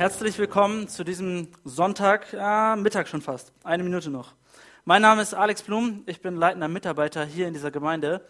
herzlich 0.00 0.38
willkommen 0.38 0.88
zu 0.88 1.04
diesem 1.04 1.48
Sonntag, 1.62 2.32
ja, 2.32 2.74
Mittag 2.74 3.06
schon 3.06 3.20
fast, 3.20 3.52
eine 3.64 3.82
Minute 3.82 4.08
noch. 4.08 4.32
Mein 4.86 5.02
Name 5.02 5.20
ist 5.20 5.34
Alex 5.34 5.60
Blum, 5.60 6.04
ich 6.06 6.22
bin 6.22 6.36
leitender 6.36 6.68
Mitarbeiter 6.68 7.22
hier 7.22 7.46
in 7.46 7.52
dieser 7.52 7.70
Gemeinde 7.70 8.26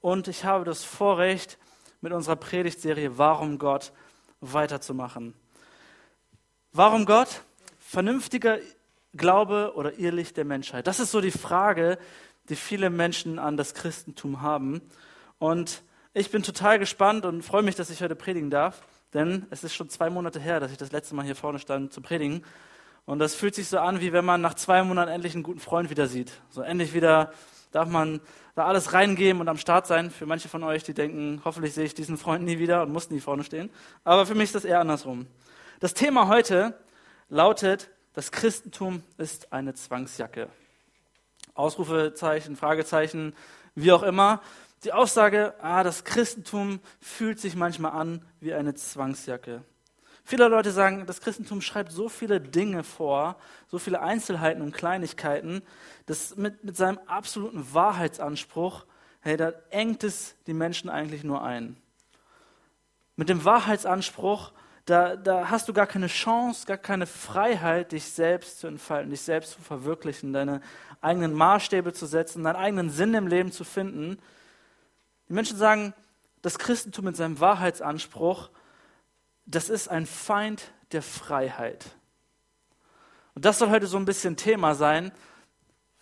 und 0.00 0.26
ich 0.26 0.46
habe 0.46 0.64
das 0.64 0.84
Vorrecht, 0.84 1.58
mit 2.00 2.14
unserer 2.14 2.36
Predigtserie 2.36 3.18
Warum 3.18 3.58
Gott 3.58 3.92
weiterzumachen. 4.40 5.34
Warum 6.72 7.04
Gott? 7.04 7.42
Vernünftiger 7.78 8.56
Glaube 9.14 9.74
oder 9.76 9.98
Irrlicht 9.98 10.38
der 10.38 10.46
Menschheit? 10.46 10.86
Das 10.86 10.98
ist 10.98 11.10
so 11.10 11.20
die 11.20 11.30
Frage, 11.30 11.98
die 12.48 12.56
viele 12.56 12.88
Menschen 12.88 13.38
an 13.38 13.58
das 13.58 13.74
Christentum 13.74 14.40
haben. 14.40 14.80
Und 15.38 15.82
ich 16.14 16.30
bin 16.30 16.42
total 16.42 16.78
gespannt 16.78 17.26
und 17.26 17.42
freue 17.42 17.62
mich, 17.62 17.74
dass 17.74 17.90
ich 17.90 18.00
heute 18.00 18.16
predigen 18.16 18.48
darf, 18.48 18.80
denn 19.14 19.46
es 19.50 19.64
ist 19.64 19.74
schon 19.74 19.88
zwei 19.88 20.10
Monate 20.10 20.40
her, 20.40 20.60
dass 20.60 20.70
ich 20.70 20.78
das 20.78 20.92
letzte 20.92 21.14
Mal 21.14 21.24
hier 21.24 21.36
vorne 21.36 21.58
stand 21.58 21.92
zu 21.92 22.00
predigen. 22.00 22.44
Und 23.04 23.18
das 23.18 23.34
fühlt 23.34 23.54
sich 23.54 23.68
so 23.68 23.78
an, 23.78 24.00
wie 24.00 24.12
wenn 24.12 24.24
man 24.24 24.40
nach 24.40 24.54
zwei 24.54 24.82
Monaten 24.82 25.10
endlich 25.10 25.34
einen 25.34 25.42
guten 25.42 25.60
Freund 25.60 25.90
wieder 25.90 26.06
sieht. 26.06 26.32
So 26.50 26.62
endlich 26.62 26.94
wieder 26.94 27.32
darf 27.72 27.88
man 27.88 28.20
da 28.54 28.66
alles 28.66 28.92
reingeben 28.92 29.40
und 29.40 29.48
am 29.48 29.56
Start 29.56 29.86
sein. 29.86 30.10
Für 30.10 30.26
manche 30.26 30.48
von 30.48 30.62
euch, 30.62 30.84
die 30.84 30.94
denken, 30.94 31.40
hoffentlich 31.44 31.74
sehe 31.74 31.84
ich 31.84 31.94
diesen 31.94 32.16
Freund 32.16 32.44
nie 32.44 32.58
wieder 32.58 32.82
und 32.82 32.92
muss 32.92 33.10
nie 33.10 33.20
vorne 33.20 33.44
stehen. 33.44 33.70
Aber 34.04 34.26
für 34.26 34.34
mich 34.34 34.44
ist 34.44 34.54
das 34.54 34.64
eher 34.64 34.80
andersrum. 34.80 35.26
Das 35.80 35.94
Thema 35.94 36.28
heute 36.28 36.78
lautet, 37.28 37.90
das 38.14 38.30
Christentum 38.30 39.02
ist 39.16 39.52
eine 39.52 39.74
Zwangsjacke. 39.74 40.48
Ausrufezeichen, 41.54 42.56
Fragezeichen, 42.56 43.34
wie 43.74 43.90
auch 43.90 44.02
immer. 44.02 44.42
Die 44.84 44.92
Aussage, 44.92 45.54
ah, 45.60 45.84
das 45.84 46.04
Christentum 46.04 46.80
fühlt 47.00 47.38
sich 47.38 47.54
manchmal 47.54 47.92
an 47.92 48.24
wie 48.40 48.52
eine 48.52 48.74
Zwangsjacke. 48.74 49.62
Viele 50.24 50.48
Leute 50.48 50.72
sagen, 50.72 51.06
das 51.06 51.20
Christentum 51.20 51.60
schreibt 51.60 51.92
so 51.92 52.08
viele 52.08 52.40
Dinge 52.40 52.82
vor, 52.82 53.36
so 53.68 53.78
viele 53.78 54.00
Einzelheiten 54.00 54.62
und 54.62 54.72
Kleinigkeiten, 54.72 55.62
dass 56.06 56.36
mit, 56.36 56.64
mit 56.64 56.76
seinem 56.76 56.98
absoluten 57.06 57.72
Wahrheitsanspruch, 57.72 58.84
hey, 59.20 59.36
da 59.36 59.52
engt 59.70 60.04
es 60.04 60.34
die 60.46 60.54
Menschen 60.54 60.90
eigentlich 60.90 61.22
nur 61.22 61.42
ein. 61.42 61.76
Mit 63.14 63.28
dem 63.28 63.44
Wahrheitsanspruch, 63.44 64.52
da, 64.84 65.14
da 65.14 65.48
hast 65.48 65.68
du 65.68 65.72
gar 65.72 65.86
keine 65.86 66.08
Chance, 66.08 66.66
gar 66.66 66.78
keine 66.78 67.06
Freiheit, 67.06 67.92
dich 67.92 68.04
selbst 68.04 68.58
zu 68.58 68.66
entfalten, 68.66 69.10
dich 69.10 69.20
selbst 69.20 69.52
zu 69.52 69.60
verwirklichen, 69.60 70.32
deine 70.32 70.60
eigenen 71.00 71.34
Maßstäbe 71.34 71.92
zu 71.92 72.06
setzen, 72.06 72.42
deinen 72.42 72.56
eigenen 72.56 72.90
Sinn 72.90 73.14
im 73.14 73.28
Leben 73.28 73.52
zu 73.52 73.62
finden. 73.62 74.18
Die 75.32 75.34
Menschen 75.34 75.56
sagen, 75.56 75.94
das 76.42 76.58
Christentum 76.58 77.06
mit 77.06 77.16
seinem 77.16 77.40
Wahrheitsanspruch, 77.40 78.50
das 79.46 79.70
ist 79.70 79.88
ein 79.88 80.04
Feind 80.04 80.74
der 80.92 81.00
Freiheit. 81.00 81.86
Und 83.34 83.46
das 83.46 83.58
soll 83.58 83.70
heute 83.70 83.86
so 83.86 83.96
ein 83.96 84.04
bisschen 84.04 84.36
Thema 84.36 84.74
sein. 84.74 85.10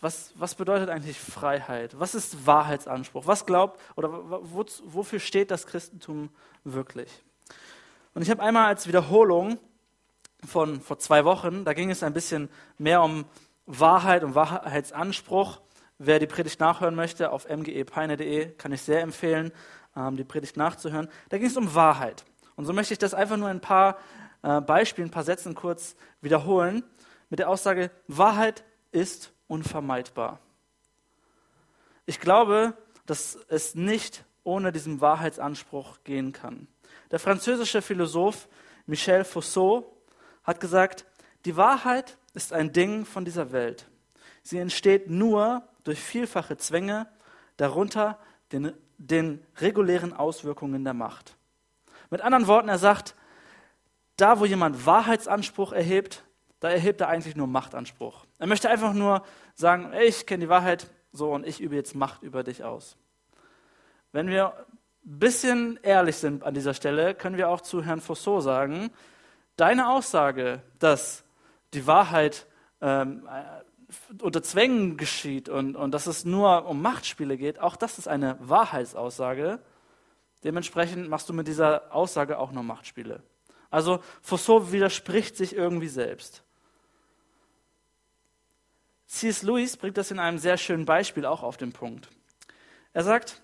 Was, 0.00 0.33
was 0.34 0.56
bedeutet 0.56 0.89
eigentlich 0.89 1.17
Freiheit? 1.17 1.97
Was 2.00 2.17
ist 2.17 2.45
Wahrheitsanspruch? 2.45 3.28
Was 3.28 3.47
glaubt 3.47 3.81
oder 3.95 4.11
wo, 4.11 4.67
wofür 4.87 5.20
steht 5.20 5.53
das 5.53 5.65
Christentum 5.65 6.31
wirklich? 6.65 7.22
Und 8.15 8.22
ich 8.22 8.31
habe 8.31 8.42
einmal 8.42 8.67
als 8.67 8.89
Wiederholung 8.89 9.61
von 10.44 10.81
vor 10.81 10.98
zwei 10.98 11.25
Wochen, 11.25 11.65
da 11.65 11.72
ging 11.72 11.92
es 11.92 12.03
ein 12.03 12.15
bisschen 12.15 12.48
mehr 12.78 13.00
um 13.00 13.25
Wahrheit 13.65 14.25
und 14.25 14.34
Wahrheitsanspruch. 14.34 15.61
Wer 16.03 16.19
die 16.19 16.27
Predigt 16.27 16.61
nachhören 16.61 16.95
möchte, 16.95 17.31
auf 17.31 17.47
mgepeine.de 17.47 18.53
kann 18.53 18.73
ich 18.73 18.81
sehr 18.81 19.03
empfehlen, 19.03 19.53
ähm, 19.95 20.17
die 20.17 20.25
Predigt 20.25 20.56
nachzuhören. 20.56 21.11
Da 21.29 21.37
ging 21.37 21.47
es 21.47 21.59
um 21.59 21.75
Wahrheit. 21.75 22.25
Und 22.56 22.65
so 22.65 22.73
möchte 22.73 22.95
ich 22.95 22.98
das 22.98 23.12
einfach 23.12 23.37
nur 23.37 23.51
in 23.51 23.59
ein 23.59 23.61
paar 23.61 23.98
äh, 24.41 24.62
Beispielen, 24.62 25.09
ein 25.09 25.11
paar 25.11 25.25
Sätzen 25.25 25.55
kurz 25.55 25.97
wiederholen, 26.23 26.84
mit 27.28 27.39
der 27.39 27.51
Aussage, 27.51 27.91
Wahrheit 28.09 28.65
ist 28.93 29.31
unvermeidbar. 29.47 30.41
Ich 32.06 32.19
glaube, 32.19 32.73
dass 33.05 33.37
es 33.49 33.75
nicht 33.75 34.25
ohne 34.43 34.72
diesen 34.72 35.03
Wahrheitsanspruch 35.03 35.99
gehen 36.05 36.32
kann. 36.32 36.67
Der 37.11 37.19
französische 37.19 37.82
Philosoph 37.82 38.49
Michel 38.87 39.22
Foucault 39.22 39.84
hat 40.44 40.61
gesagt, 40.61 41.05
die 41.44 41.59
Wahrheit 41.59 42.17
ist 42.32 42.55
ein 42.55 42.72
Ding 42.72 43.05
von 43.05 43.27
dieser 43.27 43.53
Welt. 43.53 43.87
Sie 44.43 44.56
entsteht 44.56 45.11
nur 45.11 45.62
durch 45.85 46.01
vielfache 46.01 46.57
Zwänge, 46.57 47.07
darunter 47.57 48.19
den, 48.53 48.73
den 48.99 49.45
regulären 49.57 50.13
Auswirkungen 50.13 50.85
der 50.85 50.95
Macht. 50.95 51.37
Mit 52.11 52.21
anderen 52.21 52.47
Worten, 52.47 52.69
er 52.69 52.79
sagt, 52.79 53.15
da 54.17 54.41
wo 54.41 54.45
jemand 54.45 54.87
Wahrheitsanspruch 54.87 55.73
erhebt, 55.73 56.25
da 56.61 56.69
erhebt 56.69 57.01
er 57.01 57.09
eigentlich 57.09 57.37
nur 57.37 57.47
Machtanspruch. 57.47 58.27
Er 58.39 58.47
möchte 58.47 58.69
einfach 58.69 58.93
nur 58.93 59.23
sagen, 59.55 59.93
ich 60.03 60.27
kenne 60.27 60.45
die 60.45 60.49
Wahrheit 60.49 60.91
so 61.13 61.33
und 61.33 61.47
ich 61.47 61.61
übe 61.61 61.75
jetzt 61.75 61.95
Macht 61.95 62.23
über 62.23 62.43
dich 62.43 62.65
aus. 62.65 62.97
Wenn 64.12 64.29
wir 64.29 64.67
ein 65.07 65.19
bisschen 65.19 65.79
ehrlich 65.83 66.17
sind 66.17 66.45
an 66.45 66.55
dieser 66.55 66.75
Stelle, 66.75 67.15
können 67.15 67.37
wir 67.37 67.49
auch 67.49 67.62
zu 67.62 67.83
Herrn 67.83 68.01
Fossot 68.01 68.43
sagen, 68.43 68.91
deine 69.57 69.89
Aussage, 69.89 70.62
dass 70.79 71.25
die 71.73 71.87
Wahrheit 71.87 72.47
ähm, 72.81 73.27
äh, 73.27 73.62
unter 74.21 74.43
Zwängen 74.43 74.97
geschieht 74.97 75.49
und, 75.49 75.77
und 75.77 75.93
dass 75.93 76.06
es 76.06 76.25
nur 76.25 76.67
um 76.67 76.83
Machtspiele 76.83 77.37
geht, 77.37 77.59
auch 77.59 77.77
das 77.77 77.99
ist 77.99 78.09
eine 78.09 78.37
Wahrheitsaussage, 78.41 79.61
Dementsprechend 80.45 81.09
machst 81.09 81.28
du 81.28 81.33
mit 81.33 81.49
dieser 81.49 81.95
Aussage 81.95 82.39
auch 82.39 82.53
nur 82.53 82.62
Machtspiele. 82.62 83.23
Also 83.71 84.03
Foucault 84.23 84.73
widerspricht 84.73 85.37
sich 85.37 85.55
irgendwie 85.55 85.89
selbst. 85.89 86.43
C.S. 89.06 89.43
Lewis 89.43 89.77
bringt 89.77 89.97
das 89.97 90.11
in 90.11 90.19
einem 90.19 90.39
sehr 90.39 90.56
schönen 90.56 90.87
Beispiel 90.87 91.27
auch 91.27 91.43
auf 91.43 91.56
den 91.56 91.73
Punkt. 91.73 92.09
Er 92.93 93.05
sagt, 93.05 93.43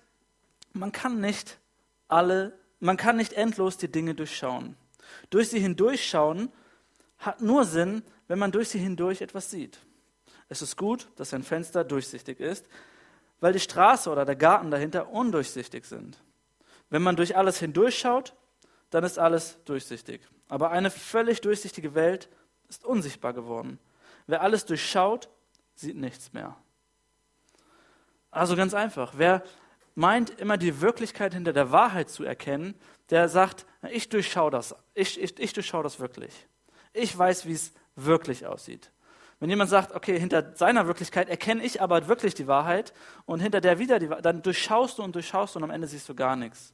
man 0.73 0.91
kann 0.91 1.19
nicht 1.19 1.59
alle, 2.07 2.57
man 2.79 2.97
kann 2.97 3.17
nicht 3.17 3.33
endlos 3.33 3.77
die 3.77 3.91
Dinge 3.91 4.15
durchschauen. 4.15 4.75
Durch 5.29 5.49
sie 5.49 5.59
hindurchschauen 5.59 6.51
hat 7.17 7.41
nur 7.41 7.65
Sinn, 7.65 8.01
wenn 8.27 8.39
man 8.39 8.51
durch 8.51 8.69
sie 8.69 8.79
hindurch 8.79 9.21
etwas 9.21 9.51
sieht. 9.51 9.79
Es 10.49 10.61
ist 10.61 10.77
gut, 10.77 11.07
dass 11.15 11.33
ein 11.33 11.43
Fenster 11.43 11.83
durchsichtig 11.83 12.39
ist, 12.39 12.65
weil 13.39 13.53
die 13.53 13.59
Straße 13.59 14.09
oder 14.09 14.25
der 14.25 14.35
Garten 14.35 14.71
dahinter 14.71 15.09
undurchsichtig 15.09 15.85
sind. 15.85 16.17
Wenn 16.89 17.01
man 17.01 17.15
durch 17.15 17.35
alles 17.35 17.59
hindurchschaut, 17.59 18.33
dann 18.89 19.03
ist 19.03 19.19
alles 19.19 19.57
durchsichtig. 19.65 20.21
Aber 20.47 20.71
eine 20.71 20.89
völlig 20.89 21.41
durchsichtige 21.41 21.93
Welt 21.93 22.29
ist 22.69 22.85
unsichtbar 22.85 23.33
geworden. 23.33 23.79
Wer 24.27 24.41
alles 24.41 24.65
durchschaut, 24.65 25.29
sieht 25.75 25.97
nichts 25.97 26.33
mehr. 26.33 26.55
Also 28.31 28.55
ganz 28.55 28.73
einfach. 28.73 29.13
Wer 29.17 29.43
meint, 29.95 30.29
immer 30.39 30.57
die 30.57 30.81
Wirklichkeit 30.81 31.33
hinter 31.33 31.53
der 31.53 31.71
Wahrheit 31.71 32.09
zu 32.09 32.23
erkennen, 32.23 32.75
der 33.09 33.29
sagt, 33.29 33.65
ich 33.89 34.09
durchschaue 34.09 34.51
das, 34.51 34.75
ich, 34.93 35.21
ich, 35.21 35.39
ich 35.39 35.53
durchschaue 35.53 35.83
das 35.83 35.99
wirklich. 35.99 36.47
Ich 36.93 37.17
weiß, 37.17 37.45
wie 37.45 37.53
es 37.53 37.73
wirklich 37.95 38.45
aussieht. 38.45 38.91
Wenn 39.39 39.49
jemand 39.49 39.69
sagt, 39.69 39.93
okay, 39.93 40.19
hinter 40.19 40.55
seiner 40.55 40.87
Wirklichkeit 40.87 41.29
erkenne 41.29 41.63
ich 41.63 41.81
aber 41.81 42.07
wirklich 42.07 42.33
die 42.33 42.47
Wahrheit 42.47 42.91
und 43.25 43.39
hinter 43.39 43.61
der 43.61 43.77
wieder 43.77 43.99
die 43.99 44.09
Wahrheit, 44.09 44.25
dann 44.25 44.41
durchschaust 44.41 44.97
du 44.97 45.03
und 45.03 45.13
durchschaust 45.13 45.53
du 45.53 45.59
und 45.59 45.63
am 45.63 45.69
Ende 45.69 45.87
siehst 45.87 46.09
du 46.09 46.15
gar 46.15 46.35
nichts. 46.35 46.73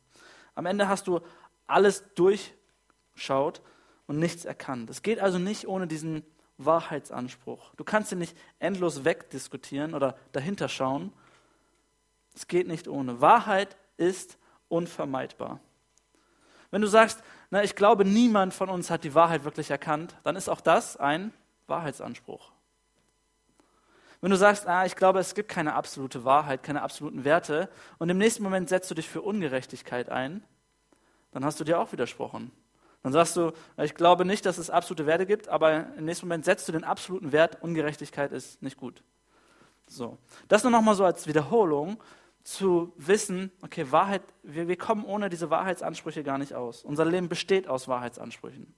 Am 0.55 0.65
Ende 0.65 0.87
hast 0.87 1.07
du 1.07 1.19
alles 1.67 2.03
durchschaut 2.15 3.61
und 4.07 4.19
nichts 4.19 4.45
erkannt. 4.45 4.89
Es 4.89 5.01
geht 5.01 5.19
also 5.19 5.39
nicht 5.39 5.67
ohne 5.67 5.87
diesen 5.87 6.23
Wahrheitsanspruch. 6.57 7.73
Du 7.75 7.83
kannst 7.83 8.11
ihn 8.11 8.19
nicht 8.19 8.37
endlos 8.59 9.03
wegdiskutieren 9.03 9.93
oder 9.93 10.15
dahinter 10.31 10.69
schauen. 10.69 11.11
Es 12.33 12.47
geht 12.47 12.67
nicht 12.67 12.87
ohne. 12.87 13.19
Wahrheit 13.19 13.75
ist 13.97 14.37
unvermeidbar. 14.69 15.59
Wenn 16.71 16.81
du 16.81 16.87
sagst, 16.87 17.23
na, 17.51 17.63
ich 17.63 17.75
glaube, 17.75 18.05
niemand 18.05 18.53
von 18.53 18.69
uns 18.69 18.89
hat 18.89 19.03
die 19.03 19.13
Wahrheit 19.13 19.43
wirklich 19.43 19.69
erkannt, 19.69 20.15
dann 20.23 20.35
ist 20.35 20.49
auch 20.49 20.61
das 20.61 20.97
ein 20.97 21.33
Wahrheitsanspruch. 21.67 22.51
Wenn 24.21 24.31
du 24.31 24.37
sagst, 24.37 24.67
ah, 24.67 24.85
ich 24.85 24.95
glaube, 24.95 25.19
es 25.19 25.35
gibt 25.35 25.49
keine 25.49 25.73
absolute 25.73 26.23
Wahrheit, 26.23 26.63
keine 26.63 26.81
absoluten 26.81 27.25
Werte, 27.25 27.69
und 27.97 28.09
im 28.09 28.17
nächsten 28.17 28.41
Moment 28.41 28.69
setzt 28.69 28.89
du 28.89 28.95
dich 28.95 29.09
für 29.09 29.21
Ungerechtigkeit 29.21 30.09
ein, 30.09 30.43
dann 31.31 31.43
hast 31.43 31.59
du 31.59 31.65
dir 31.65 31.79
auch 31.79 31.91
widersprochen. 31.91 32.51
Dann 33.01 33.11
sagst 33.11 33.35
du, 33.35 33.51
ich 33.81 33.95
glaube 33.95 34.23
nicht, 34.23 34.45
dass 34.45 34.57
es 34.57 34.69
absolute 34.69 35.05
Werte 35.05 35.25
gibt, 35.25 35.49
aber 35.49 35.93
im 35.97 36.05
nächsten 36.05 36.25
Moment 36.25 36.45
setzt 36.45 36.67
du 36.69 36.71
den 36.71 36.85
absoluten 36.85 37.33
Wert, 37.33 37.61
Ungerechtigkeit 37.61 38.31
ist 38.31 38.61
nicht 38.61 38.77
gut. 38.77 39.03
So. 39.87 40.17
Das 40.47 40.63
nur 40.63 40.71
nochmal 40.71 40.95
so 40.95 41.03
als 41.03 41.27
Wiederholung 41.27 42.01
zu 42.43 42.93
wissen, 42.95 43.51
okay, 43.61 43.91
Wahrheit, 43.91 44.21
wir, 44.41 44.69
wir 44.69 44.77
kommen 44.77 45.03
ohne 45.03 45.29
diese 45.29 45.49
Wahrheitsansprüche 45.49 46.23
gar 46.23 46.37
nicht 46.37 46.53
aus. 46.53 46.83
Unser 46.83 47.03
Leben 47.03 47.27
besteht 47.27 47.67
aus 47.67 47.89
Wahrheitsansprüchen. 47.89 48.73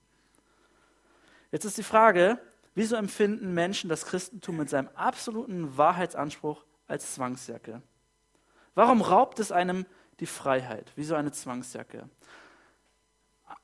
Jetzt 1.52 1.64
ist 1.64 1.78
die 1.78 1.84
Frage, 1.84 2.40
Wieso 2.76 2.94
empfinden 2.96 3.54
Menschen 3.54 3.88
das 3.88 4.04
Christentum 4.04 4.58
mit 4.58 4.68
seinem 4.68 4.90
absoluten 4.94 5.78
Wahrheitsanspruch 5.78 6.62
als 6.86 7.14
Zwangsjacke? 7.14 7.80
Warum 8.74 9.00
raubt 9.00 9.40
es 9.40 9.50
einem 9.50 9.86
die 10.20 10.26
Freiheit? 10.26 10.92
Wie 10.94 11.04
so 11.04 11.14
eine 11.14 11.32
Zwangsjacke? 11.32 12.06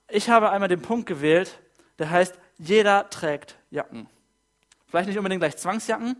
Ich 0.08 0.30
habe 0.30 0.48
einmal 0.48 0.70
den 0.70 0.80
Punkt 0.80 1.04
gewählt, 1.04 1.60
der 1.98 2.08
heißt, 2.08 2.38
jeder 2.56 3.10
trägt 3.10 3.58
Jacken. 3.70 4.08
Vielleicht 4.86 5.08
nicht 5.08 5.18
unbedingt 5.18 5.42
gleich 5.42 5.58
Zwangsjacken, 5.58 6.16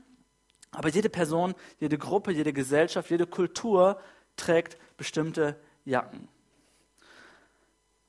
aber 0.70 0.90
jede 0.90 1.08
Person, 1.08 1.54
jede 1.78 1.96
Gruppe, 1.96 2.30
jede 2.30 2.52
Gesellschaft, 2.52 3.08
jede 3.08 3.26
Kultur 3.26 3.98
trägt 4.36 4.76
bestimmte 4.98 5.58
Jacken. 5.86 6.28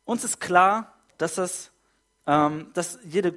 Uns 0.03 0.25
ist 0.25 0.41
klar, 0.41 0.93
dass, 1.17 1.35
das, 1.35 1.71
ähm, 2.27 2.69
dass 2.73 2.99
jede, 3.05 3.33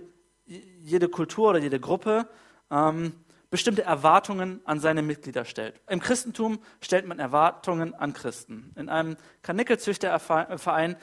jede 0.46 1.08
Kultur 1.08 1.50
oder 1.50 1.58
jede 1.58 1.80
Gruppe 1.80 2.28
ähm, 2.70 3.12
bestimmte 3.50 3.82
Erwartungen 3.82 4.60
an 4.64 4.80
seine 4.80 5.02
Mitglieder 5.02 5.44
stellt. 5.44 5.80
Im 5.88 6.00
Christentum 6.00 6.58
stellt 6.80 7.06
man 7.06 7.18
Erwartungen 7.18 7.94
an 7.94 8.12
Christen. 8.12 8.72
In 8.76 8.88
einem 8.88 9.16
Karnickelzüchterverein 9.42 10.96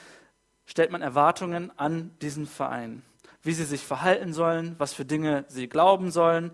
stellt 0.66 0.92
man 0.92 1.02
Erwartungen 1.02 1.72
an 1.78 2.12
diesen 2.22 2.46
Verein. 2.46 3.04
Wie 3.42 3.54
sie 3.54 3.66
sich 3.66 3.86
verhalten 3.86 4.34
sollen, 4.34 4.76
was 4.78 4.94
für 4.94 5.06
Dinge 5.06 5.46
sie 5.48 5.68
glauben 5.68 6.12
sollen. 6.12 6.52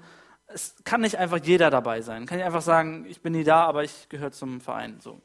Es 0.47 0.75
kann 0.83 1.01
nicht 1.01 1.17
einfach 1.17 1.39
jeder 1.43 1.69
dabei 1.69 2.01
sein. 2.01 2.25
Kann 2.25 2.39
ich 2.39 2.45
einfach 2.45 2.63
sagen, 2.63 3.05
ich 3.07 3.21
bin 3.21 3.33
nie 3.33 3.43
da, 3.43 3.65
aber 3.65 3.83
ich 3.83 4.09
gehöre 4.09 4.31
zum 4.31 4.61
Verein. 4.61 4.99
So. 4.99 5.21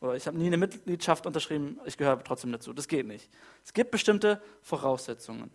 Oder 0.00 0.14
ich 0.14 0.26
habe 0.26 0.38
nie 0.38 0.46
eine 0.46 0.56
Mitgliedschaft 0.56 1.26
unterschrieben, 1.26 1.80
ich 1.84 1.96
gehöre 1.96 2.22
trotzdem 2.22 2.52
dazu. 2.52 2.72
Das 2.72 2.88
geht 2.88 3.06
nicht. 3.06 3.30
Es 3.64 3.72
gibt 3.72 3.90
bestimmte 3.90 4.40
Voraussetzungen. 4.62 5.50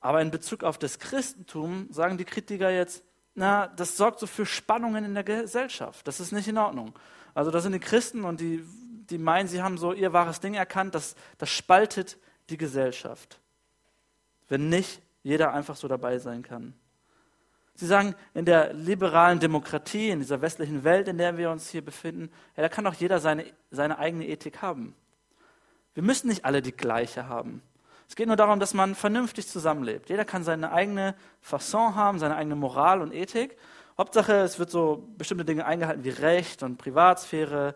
Aber 0.00 0.20
in 0.22 0.30
Bezug 0.30 0.64
auf 0.64 0.78
das 0.78 0.98
Christentum 0.98 1.88
sagen 1.90 2.18
die 2.18 2.24
Kritiker 2.24 2.70
jetzt, 2.70 3.02
na, 3.34 3.68
das 3.68 3.96
sorgt 3.96 4.20
so 4.20 4.26
für 4.26 4.46
Spannungen 4.46 5.04
in 5.04 5.14
der 5.14 5.24
Gesellschaft. 5.24 6.06
Das 6.06 6.20
ist 6.20 6.32
nicht 6.32 6.48
in 6.48 6.58
Ordnung. 6.58 6.92
Also 7.34 7.50
da 7.50 7.60
sind 7.60 7.72
die 7.72 7.78
Christen 7.78 8.24
und 8.24 8.40
die, 8.40 8.64
die 9.10 9.18
meinen, 9.18 9.48
sie 9.48 9.62
haben 9.62 9.78
so 9.78 9.92
ihr 9.92 10.12
wahres 10.12 10.40
Ding 10.40 10.54
erkannt, 10.54 10.94
das, 10.94 11.14
das 11.38 11.50
spaltet 11.50 12.18
die 12.50 12.56
Gesellschaft. 12.56 13.40
Wenn 14.48 14.68
nicht 14.68 15.02
jeder 15.22 15.52
einfach 15.52 15.76
so 15.76 15.88
dabei 15.88 16.18
sein 16.18 16.42
kann. 16.42 16.74
Sie 17.74 17.86
sagen, 17.86 18.16
in 18.34 18.44
der 18.44 18.72
liberalen 18.72 19.38
Demokratie, 19.38 20.10
in 20.10 20.18
dieser 20.18 20.40
westlichen 20.40 20.82
Welt, 20.82 21.06
in 21.06 21.18
der 21.18 21.36
wir 21.36 21.50
uns 21.50 21.70
hier 21.70 21.84
befinden, 21.84 22.30
ja, 22.56 22.62
da 22.62 22.68
kann 22.68 22.84
doch 22.84 22.94
jeder 22.94 23.20
seine, 23.20 23.44
seine 23.70 23.98
eigene 23.98 24.26
Ethik 24.26 24.62
haben. 24.62 24.96
Wir 25.94 26.02
müssen 26.02 26.26
nicht 26.26 26.44
alle 26.44 26.60
die 26.60 26.72
gleiche 26.72 27.28
haben. 27.28 27.62
Es 28.08 28.16
geht 28.16 28.26
nur 28.26 28.36
darum, 28.36 28.58
dass 28.58 28.72
man 28.72 28.94
vernünftig 28.94 29.48
zusammenlebt. 29.48 30.08
Jeder 30.08 30.24
kann 30.24 30.42
seine 30.42 30.72
eigene 30.72 31.14
Fasson 31.40 31.94
haben, 31.94 32.18
seine 32.18 32.36
eigene 32.36 32.56
Moral 32.56 33.02
und 33.02 33.12
Ethik. 33.12 33.56
Hauptsache, 33.98 34.32
es 34.32 34.58
wird 34.58 34.70
so 34.70 35.06
bestimmte 35.18 35.44
Dinge 35.44 35.66
eingehalten 35.66 36.04
wie 36.04 36.10
Recht 36.10 36.62
und 36.62 36.78
Privatsphäre, 36.78 37.74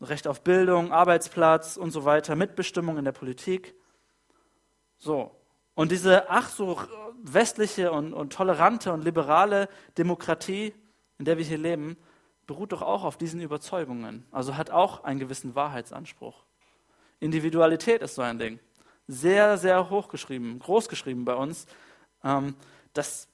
Recht 0.00 0.26
auf 0.26 0.42
Bildung, 0.42 0.92
Arbeitsplatz 0.92 1.76
und 1.76 1.90
so 1.90 2.04
weiter, 2.04 2.36
Mitbestimmung 2.36 2.98
in 2.98 3.04
der 3.04 3.12
Politik. 3.12 3.74
So. 4.98 5.30
Und 5.74 5.90
diese 5.90 6.28
ach 6.28 6.50
so 6.50 6.78
westliche 7.22 7.92
und, 7.92 8.12
und 8.12 8.32
tolerante 8.32 8.92
und 8.92 9.02
liberale 9.02 9.68
Demokratie, 9.96 10.74
in 11.18 11.24
der 11.24 11.38
wir 11.38 11.44
hier 11.44 11.58
leben, 11.58 11.96
beruht 12.46 12.72
doch 12.72 12.82
auch 12.82 13.04
auf 13.04 13.16
diesen 13.16 13.40
Überzeugungen. 13.40 14.26
Also 14.32 14.56
hat 14.56 14.70
auch 14.70 15.04
einen 15.04 15.20
gewissen 15.20 15.54
Wahrheitsanspruch. 15.54 16.44
Individualität 17.20 18.02
ist 18.02 18.16
so 18.16 18.22
ein 18.22 18.38
Ding 18.38 18.58
sehr, 19.12 19.58
sehr 19.58 19.90
hochgeschrieben, 19.90 20.58
großgeschrieben 20.58 21.24
bei 21.24 21.34
uns, 21.34 21.66
ähm, 22.24 22.54
dass 22.92 23.28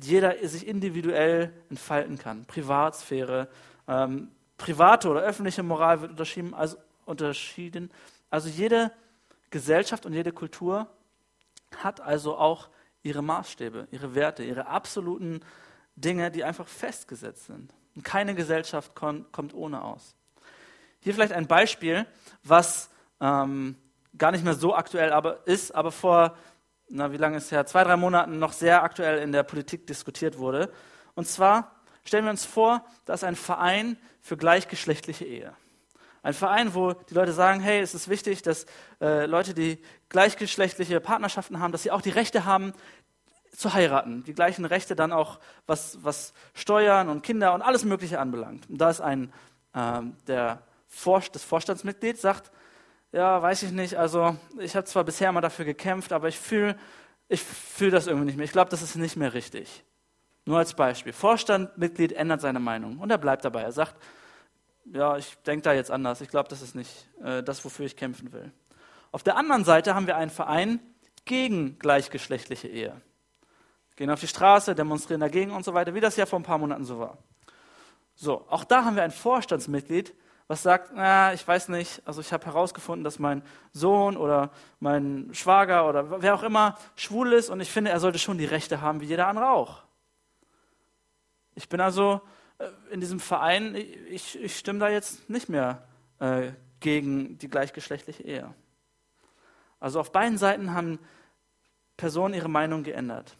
jeder 0.00 0.36
sich 0.46 0.66
individuell 0.66 1.52
entfalten 1.70 2.18
kann. 2.18 2.44
Privatsphäre, 2.44 3.48
ähm, 3.88 4.30
private 4.58 5.08
oder 5.08 5.20
öffentliche 5.20 5.62
Moral 5.62 6.00
wird 6.00 6.12
unterschieden 6.12 6.54
also, 6.54 6.76
unterschieden. 7.04 7.90
also 8.30 8.48
jede 8.48 8.92
Gesellschaft 9.50 10.06
und 10.06 10.12
jede 10.12 10.32
Kultur 10.32 10.88
hat 11.76 12.00
also 12.00 12.36
auch 12.36 12.68
ihre 13.02 13.22
Maßstäbe, 13.22 13.88
ihre 13.90 14.14
Werte, 14.14 14.42
ihre 14.42 14.66
absoluten 14.66 15.40
Dinge, 15.94 16.30
die 16.30 16.44
einfach 16.44 16.68
festgesetzt 16.68 17.46
sind. 17.46 17.72
Und 17.94 18.04
keine 18.04 18.34
Gesellschaft 18.34 18.94
kommt 18.94 19.54
ohne 19.54 19.82
aus. 19.82 20.14
Hier 21.00 21.14
vielleicht 21.14 21.32
ein 21.32 21.46
Beispiel, 21.46 22.06
was 22.42 22.90
ähm, 23.20 23.76
gar 24.18 24.32
nicht 24.32 24.44
mehr 24.44 24.54
so 24.54 24.74
aktuell 24.74 25.12
aber 25.12 25.46
ist, 25.46 25.74
aber 25.74 25.92
vor, 25.92 26.36
na, 26.88 27.12
wie 27.12 27.16
lange 27.16 27.36
ist 27.36 27.46
es 27.46 27.52
her, 27.52 27.66
zwei, 27.66 27.84
drei 27.84 27.96
Monaten 27.96 28.38
noch 28.38 28.52
sehr 28.52 28.82
aktuell 28.82 29.18
in 29.18 29.32
der 29.32 29.42
Politik 29.42 29.86
diskutiert 29.86 30.38
wurde. 30.38 30.72
Und 31.14 31.26
zwar 31.26 31.72
stellen 32.04 32.24
wir 32.24 32.30
uns 32.30 32.44
vor, 32.44 32.84
da 33.04 33.14
ist 33.14 33.24
ein 33.24 33.36
Verein 33.36 33.98
für 34.20 34.36
gleichgeschlechtliche 34.36 35.24
Ehe. 35.24 35.52
Ein 36.22 36.34
Verein, 36.34 36.74
wo 36.74 36.92
die 36.92 37.14
Leute 37.14 37.32
sagen, 37.32 37.60
hey, 37.60 37.80
es 37.80 37.94
ist 37.94 38.08
wichtig, 38.08 38.42
dass 38.42 38.66
äh, 39.00 39.26
Leute, 39.26 39.54
die 39.54 39.78
gleichgeschlechtliche 40.08 41.00
Partnerschaften 41.00 41.60
haben, 41.60 41.70
dass 41.70 41.84
sie 41.84 41.92
auch 41.92 42.02
die 42.02 42.10
Rechte 42.10 42.44
haben, 42.44 42.72
zu 43.56 43.72
heiraten. 43.72 44.22
Die 44.24 44.34
gleichen 44.34 44.64
Rechte 44.64 44.94
dann 44.94 45.12
auch, 45.12 45.38
was, 45.66 45.98
was 46.02 46.34
Steuern 46.52 47.08
und 47.08 47.22
Kinder 47.22 47.54
und 47.54 47.62
alles 47.62 47.84
Mögliche 47.84 48.18
anbelangt. 48.18 48.68
Und 48.68 48.78
da 48.78 48.90
ist 48.90 49.00
ein, 49.00 49.32
äh, 49.72 50.02
der 50.26 50.62
Vor 50.88 51.22
das 51.32 51.42
Vorstandsmitglied 51.42 52.18
sagt, 52.18 52.50
ja, 53.16 53.40
weiß 53.40 53.62
ich 53.62 53.72
nicht, 53.72 53.96
also 53.96 54.36
ich 54.58 54.76
habe 54.76 54.86
zwar 54.86 55.02
bisher 55.02 55.32
mal 55.32 55.40
dafür 55.40 55.64
gekämpft, 55.64 56.12
aber 56.12 56.28
ich 56.28 56.38
fühle 56.38 56.76
ich 57.28 57.42
fühl 57.42 57.90
das 57.90 58.06
irgendwie 58.06 58.26
nicht 58.26 58.36
mehr. 58.36 58.44
Ich 58.44 58.52
glaube, 58.52 58.70
das 58.70 58.82
ist 58.82 58.94
nicht 58.94 59.16
mehr 59.16 59.32
richtig. 59.32 59.84
Nur 60.44 60.58
als 60.58 60.74
Beispiel. 60.74 61.12
Vorstandmitglied 61.12 62.12
ändert 62.12 62.42
seine 62.42 62.60
Meinung 62.60 62.98
und 62.98 63.10
er 63.10 63.18
bleibt 63.18 63.44
dabei. 63.44 63.62
Er 63.62 63.72
sagt, 63.72 63.96
ja, 64.84 65.16
ich 65.16 65.34
denke 65.46 65.62
da 65.62 65.72
jetzt 65.72 65.90
anders. 65.90 66.20
Ich 66.20 66.28
glaube, 66.28 66.48
das 66.50 66.60
ist 66.60 66.74
nicht 66.74 67.08
äh, 67.22 67.42
das, 67.42 67.64
wofür 67.64 67.86
ich 67.86 67.96
kämpfen 67.96 68.32
will. 68.32 68.52
Auf 69.12 69.22
der 69.22 69.36
anderen 69.36 69.64
Seite 69.64 69.94
haben 69.94 70.06
wir 70.06 70.16
einen 70.16 70.30
Verein 70.30 70.78
gegen 71.24 71.78
gleichgeschlechtliche 71.78 72.68
Ehe. 72.68 73.00
Gehen 73.96 74.10
auf 74.10 74.20
die 74.20 74.28
Straße, 74.28 74.74
demonstrieren 74.74 75.22
dagegen 75.22 75.52
und 75.52 75.64
so 75.64 75.72
weiter, 75.72 75.94
wie 75.94 76.00
das 76.00 76.16
ja 76.16 76.26
vor 76.26 76.38
ein 76.38 76.44
paar 76.44 76.58
Monaten 76.58 76.84
so 76.84 76.98
war. 76.98 77.16
So, 78.14 78.46
auch 78.50 78.64
da 78.64 78.84
haben 78.84 78.94
wir 78.94 79.02
ein 79.02 79.10
Vorstandsmitglied, 79.10 80.14
was 80.48 80.62
sagt, 80.62 80.92
na, 80.94 81.32
ich 81.32 81.46
weiß 81.46 81.68
nicht, 81.70 82.02
also 82.04 82.20
ich 82.20 82.32
habe 82.32 82.46
herausgefunden, 82.46 83.02
dass 83.02 83.18
mein 83.18 83.42
Sohn 83.72 84.16
oder 84.16 84.50
mein 84.78 85.30
Schwager 85.32 85.88
oder 85.88 86.22
wer 86.22 86.34
auch 86.34 86.44
immer 86.44 86.78
schwul 86.94 87.32
ist 87.32 87.50
und 87.50 87.60
ich 87.60 87.70
finde, 87.70 87.90
er 87.90 87.98
sollte 88.00 88.18
schon 88.18 88.38
die 88.38 88.44
Rechte 88.44 88.80
haben 88.80 89.00
wie 89.00 89.06
jeder 89.06 89.26
andere 89.26 89.50
auch. 89.50 89.82
Ich 91.56 91.68
bin 91.68 91.80
also 91.80 92.20
äh, 92.58 92.68
in 92.90 93.00
diesem 93.00 93.18
Verein, 93.18 93.74
ich, 93.74 94.40
ich 94.40 94.56
stimme 94.56 94.78
da 94.78 94.88
jetzt 94.88 95.28
nicht 95.28 95.48
mehr 95.48 95.82
äh, 96.20 96.52
gegen 96.78 97.38
die 97.38 97.48
gleichgeschlechtliche 97.48 98.22
Ehe. 98.22 98.54
Also 99.80 99.98
auf 99.98 100.12
beiden 100.12 100.38
Seiten 100.38 100.74
haben 100.74 100.98
Personen 101.96 102.34
ihre 102.34 102.48
Meinung 102.48 102.84
geändert. 102.84 103.36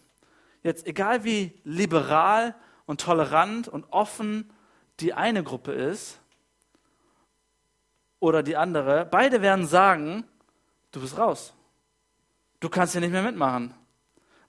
Jetzt, 0.62 0.86
egal 0.86 1.22
wie 1.22 1.52
liberal 1.62 2.56
und 2.86 3.00
tolerant 3.00 3.68
und 3.68 3.86
offen 3.92 4.50
die 4.98 5.12
eine 5.12 5.44
Gruppe 5.44 5.72
ist, 5.72 6.20
oder 8.20 8.42
die 8.42 8.56
andere, 8.56 9.06
beide 9.06 9.42
werden 9.42 9.66
sagen, 9.66 10.24
du 10.92 11.00
bist 11.00 11.18
raus. 11.18 11.54
Du 12.60 12.68
kannst 12.68 12.92
hier 12.92 13.00
nicht 13.00 13.12
mehr 13.12 13.22
mitmachen. 13.22 13.74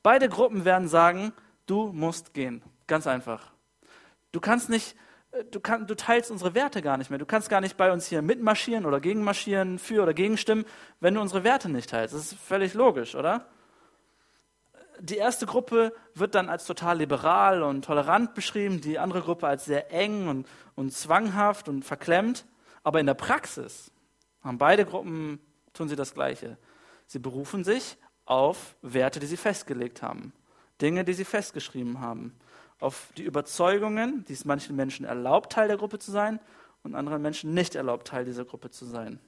Beide 0.02 0.30
Gruppen 0.30 0.64
werden 0.64 0.88
sagen, 0.88 1.34
du 1.66 1.92
musst 1.92 2.34
gehen. 2.34 2.64
Ganz 2.88 3.08
einfach. 3.08 3.52
Du 4.32 4.40
kannst 4.40 4.70
nicht, 4.70 4.96
äh, 5.32 5.44
du, 5.44 5.60
kann, 5.60 5.88
du 5.88 5.96
teilst 5.96 6.32
unsere 6.32 6.56
Werte 6.56 6.82
gar 6.82 6.98
nicht 6.98 7.10
mehr. 7.10 7.20
Du 7.20 7.26
kannst 7.26 7.50
gar 7.50 7.60
nicht 7.60 7.76
bei 7.76 7.92
uns 7.92 8.08
hier 8.08 8.22
mitmarschieren 8.22 8.86
oder 8.86 9.02
gegenmarschieren, 9.02 9.80
für 9.80 10.04
oder 10.04 10.14
gegenstimmen, 10.14 10.66
wenn 11.00 11.14
du 11.14 11.22
unsere 11.22 11.44
Werte 11.44 11.70
nicht 11.70 11.90
teilst. 11.90 12.14
Das 12.14 12.32
ist 12.32 12.40
völlig 12.40 12.74
logisch, 12.74 13.16
oder? 13.16 13.48
Die 15.00 15.18
erste 15.18 15.46
Gruppe 15.46 15.94
wird 16.16 16.34
dann 16.34 16.50
als 16.50 16.66
total 16.66 16.98
liberal 16.98 17.62
und 17.62 17.86
tolerant 17.86 18.34
beschrieben, 18.34 18.82
die 18.82 18.98
andere 18.98 19.22
Gruppe 19.22 19.48
als 19.48 19.66
sehr 19.66 19.92
eng 19.92 20.28
und, 20.28 20.48
und 20.76 20.94
zwanghaft 20.94 21.70
und 21.70 21.84
verklemmt. 21.84 22.46
Aber 22.88 23.02
in 23.02 23.06
der 23.06 23.16
Praxis 23.16 23.92
haben 24.42 24.58
beide 24.58 24.86
Gruppen, 24.86 25.42
tun 25.74 25.90
sie 25.90 25.98
das 25.98 26.14
Gleiche. 26.14 26.58
Sie 27.06 27.20
berufen 27.20 27.66
sich 27.66 27.98
auf 28.24 28.78
Werte, 28.82 29.20
die 29.20 29.26
sie 29.26 29.36
festgelegt 29.36 30.02
haben. 30.02 30.32
Dinge, 30.80 31.04
die 31.04 31.12
sie 31.12 31.26
festgeschrieben 31.26 32.00
haben. 32.00 32.40
Auf 32.80 33.12
die 33.18 33.24
Überzeugungen, 33.24 34.24
die 34.30 34.32
es 34.32 34.46
manchen 34.46 34.78
Menschen 34.78 35.06
erlaubt, 35.06 35.52
Teil 35.52 35.68
der 35.68 35.76
Gruppe 35.76 36.00
zu 36.00 36.12
sein 36.12 36.40
und 36.82 36.96
anderen 36.96 37.22
Menschen 37.22 37.54
nicht 37.54 37.76
erlaubt, 37.76 38.08
Teil 38.08 38.24
dieser 38.24 38.46
Gruppe 38.46 38.70
zu 38.70 38.86
sein. 38.86 39.20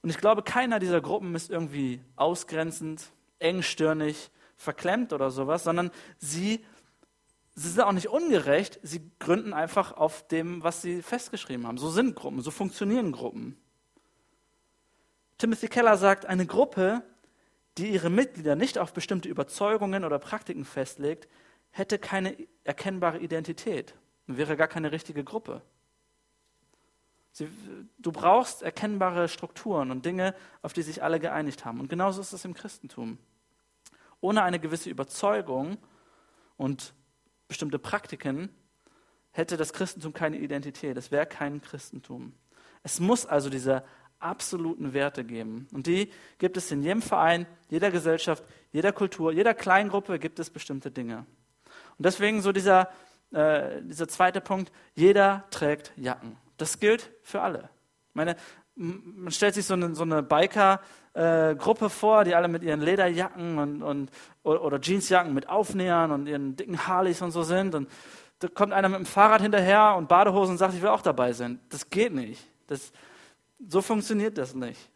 Und 0.00 0.08
ich 0.08 0.16
glaube, 0.16 0.42
keiner 0.42 0.78
dieser 0.78 1.02
Gruppen 1.02 1.34
ist 1.34 1.50
irgendwie 1.50 2.00
ausgrenzend, 2.16 3.12
engstirnig, 3.40 4.30
verklemmt 4.56 5.12
oder 5.12 5.30
sowas, 5.30 5.64
sondern 5.64 5.90
sie 6.16 6.64
sie 7.54 7.68
sind 7.68 7.82
auch 7.82 7.92
nicht 7.92 8.08
ungerecht, 8.08 8.80
sie 8.82 9.10
gründen 9.18 9.52
einfach 9.52 9.92
auf 9.92 10.26
dem, 10.26 10.62
was 10.62 10.82
sie 10.82 11.02
festgeschrieben 11.02 11.66
haben. 11.66 11.78
So 11.78 11.90
sind 11.90 12.16
Gruppen, 12.16 12.40
so 12.40 12.50
funktionieren 12.50 13.12
Gruppen. 13.12 13.56
Timothy 15.38 15.68
Keller 15.68 15.96
sagt, 15.96 16.26
eine 16.26 16.46
Gruppe, 16.46 17.02
die 17.78 17.88
ihre 17.88 18.10
Mitglieder 18.10 18.56
nicht 18.56 18.78
auf 18.78 18.92
bestimmte 18.92 19.28
Überzeugungen 19.28 20.04
oder 20.04 20.18
Praktiken 20.18 20.64
festlegt, 20.64 21.28
hätte 21.70 21.98
keine 21.98 22.36
erkennbare 22.62 23.18
Identität 23.18 23.94
und 24.26 24.36
wäre 24.36 24.56
gar 24.56 24.68
keine 24.68 24.92
richtige 24.92 25.24
Gruppe. 25.24 25.62
Sie, 27.32 27.48
du 27.98 28.12
brauchst 28.12 28.62
erkennbare 28.62 29.28
Strukturen 29.28 29.90
und 29.90 30.06
Dinge, 30.06 30.36
auf 30.62 30.72
die 30.72 30.82
sich 30.82 31.02
alle 31.02 31.18
geeinigt 31.18 31.64
haben. 31.64 31.80
Und 31.80 31.88
genauso 31.88 32.20
ist 32.20 32.32
es 32.32 32.44
im 32.44 32.54
Christentum. 32.54 33.18
Ohne 34.20 34.44
eine 34.44 34.60
gewisse 34.60 34.88
Überzeugung 34.88 35.76
und 36.56 36.94
bestimmte 37.48 37.78
Praktiken 37.78 38.50
hätte 39.32 39.56
das 39.56 39.72
Christentum 39.72 40.12
keine 40.12 40.38
Identität. 40.38 40.96
Es 40.96 41.10
wäre 41.10 41.26
kein 41.26 41.60
Christentum. 41.60 42.34
Es 42.82 43.00
muss 43.00 43.26
also 43.26 43.50
diese 43.50 43.84
absoluten 44.18 44.94
Werte 44.94 45.24
geben. 45.24 45.68
Und 45.72 45.86
die 45.86 46.10
gibt 46.38 46.56
es 46.56 46.70
in 46.70 46.82
jedem 46.82 47.02
Verein, 47.02 47.46
jeder 47.68 47.90
Gesellschaft, 47.90 48.44
jeder 48.72 48.92
Kultur, 48.92 49.32
jeder 49.32 49.54
Kleingruppe 49.54 50.18
gibt 50.18 50.38
es 50.38 50.50
bestimmte 50.50 50.90
Dinge. 50.90 51.26
Und 51.98 52.06
deswegen 52.06 52.40
so 52.40 52.52
dieser, 52.52 52.90
äh, 53.32 53.82
dieser 53.82 54.08
zweite 54.08 54.40
Punkt, 54.40 54.72
jeder 54.94 55.44
trägt 55.50 55.92
Jacken. 55.96 56.36
Das 56.56 56.80
gilt 56.80 57.10
für 57.22 57.42
alle. 57.42 57.68
Ich 58.08 58.14
meine, 58.14 58.36
man 58.76 59.30
stellt 59.30 59.54
sich 59.54 59.66
so 59.66 59.74
eine, 59.74 59.94
so 59.94 60.02
eine 60.02 60.22
Biker-Gruppe 60.22 61.86
äh, 61.86 61.90
vor, 61.90 62.24
die 62.24 62.34
alle 62.34 62.48
mit 62.48 62.62
ihren 62.62 62.80
Lederjacken 62.80 63.58
und, 63.58 63.82
und, 63.82 64.10
oder 64.42 64.80
Jeansjacken 64.80 65.32
mit 65.32 65.48
Aufnähern 65.48 66.10
und 66.10 66.26
ihren 66.26 66.56
dicken 66.56 66.86
Harleys 66.86 67.22
und 67.22 67.30
so 67.30 67.42
sind. 67.44 67.74
Und 67.74 67.88
da 68.40 68.48
kommt 68.48 68.72
einer 68.72 68.88
mit 68.88 68.98
dem 68.98 69.06
Fahrrad 69.06 69.42
hinterher 69.42 69.94
und 69.96 70.08
Badehosen 70.08 70.52
und 70.52 70.58
sagt, 70.58 70.74
ich 70.74 70.82
will 70.82 70.88
auch 70.88 71.02
dabei 71.02 71.32
sein. 71.32 71.60
Das 71.68 71.88
geht 71.88 72.12
nicht. 72.12 72.44
Das, 72.66 72.92
so 73.66 73.80
funktioniert 73.80 74.38
das 74.38 74.54
nicht. 74.54 74.90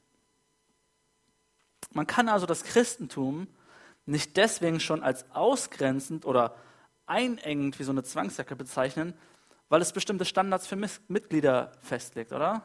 Man 1.92 2.06
kann 2.06 2.28
also 2.28 2.46
das 2.46 2.64
Christentum 2.64 3.46
nicht 4.06 4.36
deswegen 4.36 4.80
schon 4.80 5.02
als 5.02 5.30
ausgrenzend 5.32 6.24
oder 6.24 6.56
einengend 7.06 7.78
wie 7.78 7.84
so 7.84 7.92
eine 7.92 8.02
Zwangsjacke 8.02 8.56
bezeichnen, 8.56 9.14
weil 9.68 9.82
es 9.82 9.92
bestimmte 9.92 10.24
Standards 10.24 10.66
für 10.66 10.76
Mitglieder 11.08 11.72
festlegt, 11.80 12.32
oder? 12.32 12.62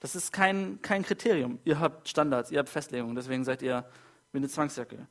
Das 0.00 0.14
ist 0.14 0.32
kein, 0.32 0.80
kein 0.82 1.02
Kriterium. 1.02 1.58
Ihr 1.64 1.80
habt 1.80 2.08
Standards, 2.08 2.50
ihr 2.50 2.60
habt 2.60 2.68
Festlegungen, 2.68 3.16
deswegen 3.16 3.44
seid 3.44 3.62
ihr 3.62 3.84
wie 4.32 4.38
eine 4.38 4.48
Zwangsjacke. 4.48 5.06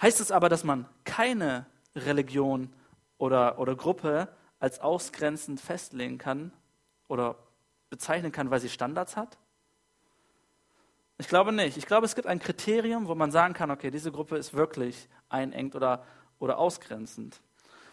Heißt 0.00 0.20
es 0.20 0.32
aber, 0.32 0.48
dass 0.48 0.64
man 0.64 0.88
keine 1.04 1.66
Religion 1.94 2.72
oder, 3.18 3.58
oder 3.58 3.76
Gruppe 3.76 4.28
als 4.58 4.80
ausgrenzend 4.80 5.60
festlegen 5.60 6.18
kann 6.18 6.52
oder 7.08 7.36
bezeichnen 7.90 8.32
kann, 8.32 8.50
weil 8.50 8.60
sie 8.60 8.68
Standards 8.68 9.16
hat? 9.16 9.38
Ich 11.18 11.28
glaube 11.28 11.52
nicht. 11.52 11.76
Ich 11.76 11.86
glaube, 11.86 12.06
es 12.06 12.14
gibt 12.14 12.26
ein 12.26 12.38
Kriterium, 12.38 13.06
wo 13.06 13.14
man 13.14 13.30
sagen 13.30 13.54
kann, 13.54 13.70
okay, 13.70 13.90
diese 13.90 14.10
Gruppe 14.10 14.36
ist 14.38 14.54
wirklich 14.54 15.08
einengt 15.28 15.76
oder, 15.76 16.04
oder 16.38 16.58
ausgrenzend. 16.58 17.40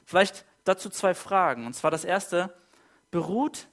Vielleicht 0.05 0.45
dazu 0.63 0.89
zwei 0.89 1.13
Fragen. 1.13 1.67
Und 1.67 1.73
zwar 1.73 1.91
das 1.91 2.05
erste, 2.05 2.51
beruht 3.11 3.67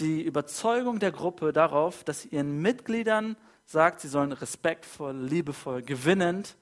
die 0.00 0.22
Überzeugung 0.22 0.98
der 0.98 1.12
Gruppe 1.12 1.52
darauf, 1.52 2.04
dass 2.04 2.22
sie 2.22 2.28
ihren 2.28 2.60
Mitgliedern 2.60 3.36
sagt, 3.64 4.00
sie 4.00 4.08
sollen 4.08 4.32
respektvoll, 4.32 5.16
liebevoll, 5.16 5.82
gewinnend 5.82 6.56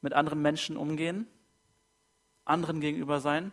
mit 0.00 0.12
anderen 0.12 0.42
Menschen 0.42 0.76
umgehen, 0.76 1.26
anderen 2.44 2.80
gegenüber 2.80 3.20
sein? 3.20 3.52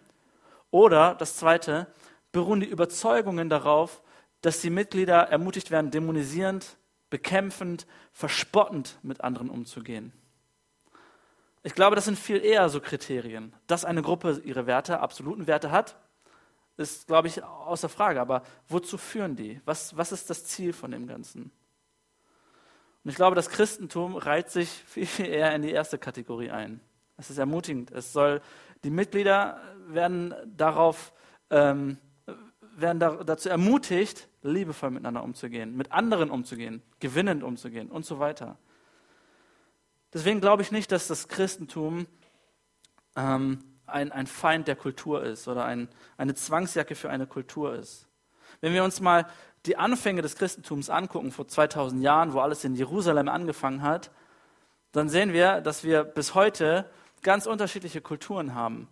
Oder 0.69 1.15
das 1.15 1.38
zweite, 1.38 1.88
beruhen 2.31 2.59
die 2.59 2.67
Überzeugungen 2.67 3.50
darauf, 3.50 4.01
dass 4.41 4.61
die 4.61 4.69
Mitglieder 4.69 5.29
ermutigt 5.29 5.71
werden, 5.71 5.91
dämonisierend, 5.91 6.77
bekämpfend, 7.09 7.88
verspottend 8.11 9.00
mit 9.01 9.21
anderen 9.21 9.50
umzugehen? 9.50 10.13
Ich 11.63 11.75
glaube, 11.75 11.95
das 11.95 12.05
sind 12.05 12.17
viel 12.17 12.43
eher 12.43 12.69
so 12.69 12.79
Kriterien. 12.79 13.53
Dass 13.67 13.85
eine 13.85 14.01
Gruppe 14.01 14.41
ihre 14.43 14.65
Werte, 14.65 15.00
absoluten 15.00 15.45
Werte 15.45 15.71
hat, 15.71 15.95
ist, 16.81 17.07
glaube 17.07 17.27
ich, 17.27 17.43
außer 17.43 17.89
Frage. 17.89 18.19
Aber 18.19 18.43
wozu 18.67 18.97
führen 18.97 19.35
die? 19.35 19.61
Was, 19.65 19.95
was 19.95 20.11
ist 20.11 20.29
das 20.29 20.45
Ziel 20.45 20.73
von 20.73 20.91
dem 20.91 21.07
Ganzen? 21.07 21.51
Und 23.03 23.09
ich 23.09 23.15
glaube, 23.15 23.35
das 23.35 23.50
Christentum 23.50 24.15
reiht 24.15 24.50
sich 24.50 24.69
viel, 24.69 25.05
viel 25.05 25.27
eher 25.27 25.55
in 25.55 25.61
die 25.61 25.71
erste 25.71 25.97
Kategorie 25.97 26.51
ein. 26.51 26.81
Es 27.17 27.29
ist 27.29 27.38
ermutigend. 27.38 27.91
Es 27.91 28.13
soll, 28.13 28.41
die 28.83 28.89
Mitglieder 28.89 29.61
werden 29.88 30.33
darauf, 30.45 31.13
ähm, 31.50 31.97
werden 32.75 33.00
da, 33.00 33.23
dazu 33.23 33.50
ermutigt, 33.50 34.27
liebevoll 34.43 34.91
miteinander 34.91 35.23
umzugehen, 35.23 35.75
mit 35.75 35.91
anderen 35.91 36.29
umzugehen, 36.29 36.81
gewinnend 37.00 37.43
umzugehen 37.43 37.89
und 37.89 38.05
so 38.05 38.19
weiter. 38.19 38.57
Deswegen 40.13 40.41
glaube 40.41 40.61
ich 40.61 40.71
nicht, 40.71 40.91
dass 40.91 41.07
das 41.07 41.27
Christentum 41.27 42.05
ähm, 43.15 43.59
ein, 43.91 44.12
ein 44.12 44.27
Feind 44.27 44.67
der 44.67 44.75
Kultur 44.75 45.24
ist 45.24 45.48
oder 45.48 45.65
ein, 45.65 45.89
eine 46.17 46.33
Zwangsjacke 46.33 46.95
für 46.95 47.10
eine 47.10 47.27
Kultur 47.27 47.75
ist. 47.75 48.07
Wenn 48.62 48.74
wir 48.74 48.83
uns 48.83 49.01
mal 49.01 49.25
die 49.65 49.77
Anfänge 49.77 50.21
des 50.21 50.36
Christentums 50.36 50.89
angucken, 50.89 51.31
vor 51.31 51.48
2000 51.48 52.01
Jahren, 52.03 52.33
wo 52.33 52.39
alles 52.39 52.63
in 52.63 52.75
Jerusalem 52.75 53.27
angefangen 53.27 53.83
hat, 53.83 54.12
dann 54.91 55.10
sehen 55.10 55.33
wir, 55.33 55.62
dass 55.62 55.83
wir 55.83 56.03
bis 56.03 56.36
heute 56.36 56.89
ganz 57.21 57.45
unterschiedliche 57.45 58.01
Kulturen 58.01 58.55
haben. 58.55 58.88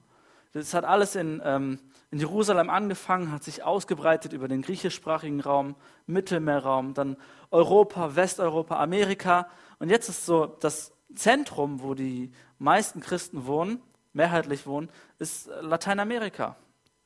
Das 0.54 0.74
hat 0.74 0.86
alles 0.86 1.16
in, 1.16 1.42
ähm, 1.44 1.80
in 2.12 2.20
Jerusalem 2.20 2.70
angefangen, 2.70 3.32
hat 3.32 3.44
sich 3.44 3.64
ausgebreitet 3.64 4.34
über 4.34 4.48
den 4.48 4.62
griechischsprachigen 4.62 5.42
Raum, 5.42 5.76
Mittelmeerraum, 6.08 6.94
dann 6.94 7.18
Europa, 7.52 8.16
Westeuropa, 8.16 8.78
Amerika. 8.78 9.50
Und 9.78 9.90
jetzt 9.90 10.10
ist 10.10 10.26
so 10.26 10.46
das 10.46 10.92
Zentrum, 11.14 11.82
wo 11.82 11.94
die 11.94 12.32
meisten 12.58 13.02
Christen 13.02 13.46
wohnen, 13.46 13.82
mehrheitlich 14.14 14.66
wohnen, 14.66 14.90
ist 15.18 15.50
Lateinamerika, 15.62 16.56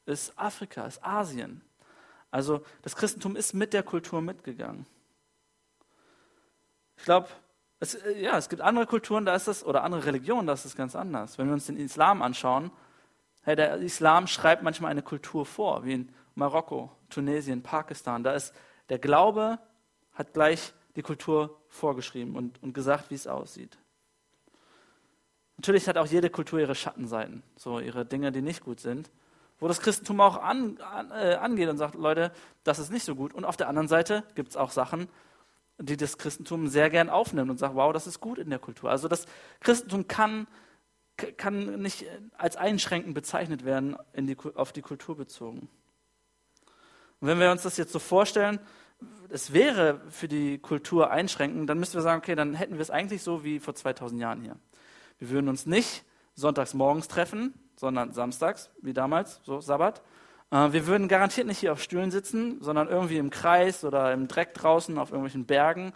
ist 0.06 0.38
Afrika, 0.38 0.86
ist 0.86 1.04
Asien. 1.04 1.62
Also 2.32 2.64
das 2.82 2.96
Christentum 2.96 3.36
ist 3.36 3.54
mit 3.54 3.74
der 3.74 3.84
Kultur 3.84 4.22
mitgegangen. 4.22 4.86
Ich 6.98 7.04
glaube, 7.04 7.28
es, 7.80 7.98
ja, 8.18 8.38
es 8.38 8.50
gibt 8.50 8.62
andere 8.62 8.86
Kulturen, 8.86 9.26
da 9.26 9.36
ist 9.36 9.48
das, 9.48 9.64
oder 9.66 9.84
andere 9.84 10.06
Religionen, 10.06 10.48
da 10.48 10.54
ist 10.54 10.66
es 10.66 10.76
ganz 10.76 10.96
anders. 10.96 11.38
Wenn 11.38 11.48
wir 11.48 11.54
uns 11.54 11.66
den 11.66 11.78
Islam 11.78 12.22
anschauen, 12.22 12.72
hey, 13.44 13.56
der 13.56 13.76
Islam 13.78 14.28
schreibt 14.28 14.64
manchmal 14.64 14.92
eine 14.92 15.02
Kultur 15.02 15.46
vor, 15.46 15.84
wie 15.84 15.94
in 15.94 16.16
Marokko, 16.36 16.92
Tunesien, 17.10 17.62
Pakistan. 17.62 18.24
Da 18.24 18.34
ist 18.34 18.54
der 18.90 19.00
Glaube, 19.00 19.60
hat 20.14 20.34
gleich 20.34 20.74
die 20.96 21.02
Kultur 21.02 21.62
vorgeschrieben 21.68 22.36
und, 22.36 22.62
und 22.64 22.74
gesagt, 22.74 23.10
wie 23.10 23.16
es 23.16 23.28
aussieht. 23.28 23.78
Natürlich 25.58 25.88
hat 25.88 25.98
auch 25.98 26.08
jede 26.08 26.30
Kultur 26.30 26.60
ihre 26.60 26.76
Schattenseiten, 26.76 27.44
so 27.56 27.80
ihre 27.80 28.06
Dinge, 28.06 28.32
die 28.32 28.42
nicht 28.42 28.64
gut 28.64 28.80
sind, 28.80 29.12
wo 29.60 29.68
das 29.68 29.80
Christentum 29.80 30.20
auch 30.20 30.42
an, 30.42 30.78
an, 30.80 31.12
äh, 31.12 31.36
angeht 31.36 31.70
und 31.70 31.78
sagt, 31.78 31.96
Leute, 31.96 32.32
das 32.64 32.80
ist 32.80 32.92
nicht 32.92 33.06
so 33.06 33.16
gut. 33.16 33.34
Und 33.34 33.46
auf 33.46 33.56
der 33.56 33.70
anderen 33.70 33.88
Seite 33.88 34.24
gibt 34.36 34.50
es 34.50 34.58
auch 34.58 34.72
Sachen, 34.72 35.08
die 35.78 35.98
das 35.98 36.18
Christentum 36.18 36.68
sehr 36.68 36.90
gern 36.90 37.10
aufnimmt 37.10 37.50
und 37.50 37.58
sagt, 37.58 37.76
wow, 37.76 37.94
das 37.94 38.08
ist 38.08 38.20
gut 38.20 38.38
in 38.38 38.50
der 38.50 38.60
Kultur. 38.60 38.90
Also 38.90 39.08
das 39.08 39.26
Christentum 39.60 40.08
kann, 40.08 40.48
kann 41.38 41.82
nicht 41.82 42.06
als 42.38 42.56
einschränkend 42.56 43.14
bezeichnet 43.14 43.66
werden 43.66 43.96
die, 44.16 44.38
auf 44.56 44.72
die 44.74 44.82
Kultur 44.82 45.16
bezogen. 45.16 45.70
Und 47.20 47.28
wenn 47.28 47.40
wir 47.40 47.52
uns 47.52 47.64
das 47.64 47.78
jetzt 47.78 47.94
so 47.94 48.00
vorstellen, 48.00 48.60
es 49.30 49.54
wäre 49.54 50.02
für 50.10 50.28
die 50.28 50.60
Kultur 50.60 51.10
einschränkend, 51.10 51.70
dann 51.70 51.80
müssten 51.80 51.96
wir 51.96 52.02
sagen, 52.02 52.20
okay, 52.20 52.36
dann 52.36 52.54
hätten 52.54 52.76
wir 52.76 52.82
es 52.82 52.92
eigentlich 52.92 53.24
so 53.24 53.44
wie 53.44 53.60
vor 53.60 53.76
2000 53.76 54.20
Jahren 54.22 54.42
hier. 54.42 54.58
Wir 55.20 55.30
würden 55.30 55.50
uns 55.50 55.66
nicht 55.66 56.04
sonntags 56.36 56.74
morgens 56.74 57.08
treffen, 57.08 57.54
sondern 57.76 58.14
samstags, 58.14 58.72
wie 58.82 58.94
damals, 58.94 59.42
so 59.44 59.62
Sabbat. 59.62 60.02
Äh, 60.52 60.72
wir 60.72 60.88
würden 60.88 61.08
garantiert 61.08 61.48
nicht 61.48 61.60
hier 61.60 61.74
auf 61.74 61.82
Stühlen 61.82 62.12
sitzen, 62.12 62.62
sondern 62.62 62.88
irgendwie 62.88 63.18
im 63.18 63.30
Kreis 63.30 63.84
oder 63.84 64.14
im 64.14 64.28
Dreck 64.28 64.54
draußen 64.54 64.98
auf 64.98 65.10
irgendwelchen 65.10 65.46
Bergen 65.46 65.94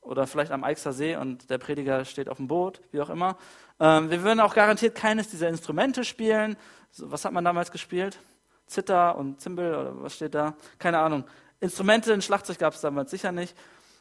oder 0.00 0.26
vielleicht 0.26 0.52
am 0.52 0.64
Eichser 0.64 0.92
See 0.92 1.16
und 1.16 1.50
der 1.50 1.58
Prediger 1.58 2.04
steht 2.04 2.28
auf 2.28 2.38
dem 2.38 2.48
Boot, 2.48 2.80
wie 2.92 3.00
auch 3.00 3.10
immer. 3.10 3.36
Ähm, 3.80 4.10
wir 4.10 4.22
würden 4.22 4.40
auch 4.40 4.54
garantiert 4.54 4.94
keines 4.94 5.28
dieser 5.28 5.48
Instrumente 5.48 6.04
spielen. 6.04 6.56
Was 6.98 7.24
hat 7.24 7.32
man 7.32 7.44
damals 7.44 7.70
gespielt? 7.70 8.18
Zither 8.66 9.16
und 9.16 9.40
Zimbel 9.40 9.74
oder 9.74 10.02
was 10.02 10.14
steht 10.14 10.34
da? 10.34 10.54
Keine 10.78 10.98
Ahnung. 10.98 11.24
Instrumente, 11.60 12.12
ein 12.12 12.22
Schlagzeug 12.22 12.58
gab 12.58 12.74
es 12.74 12.80
damals 12.80 13.10
sicher 13.10 13.32
nicht. 13.32 13.56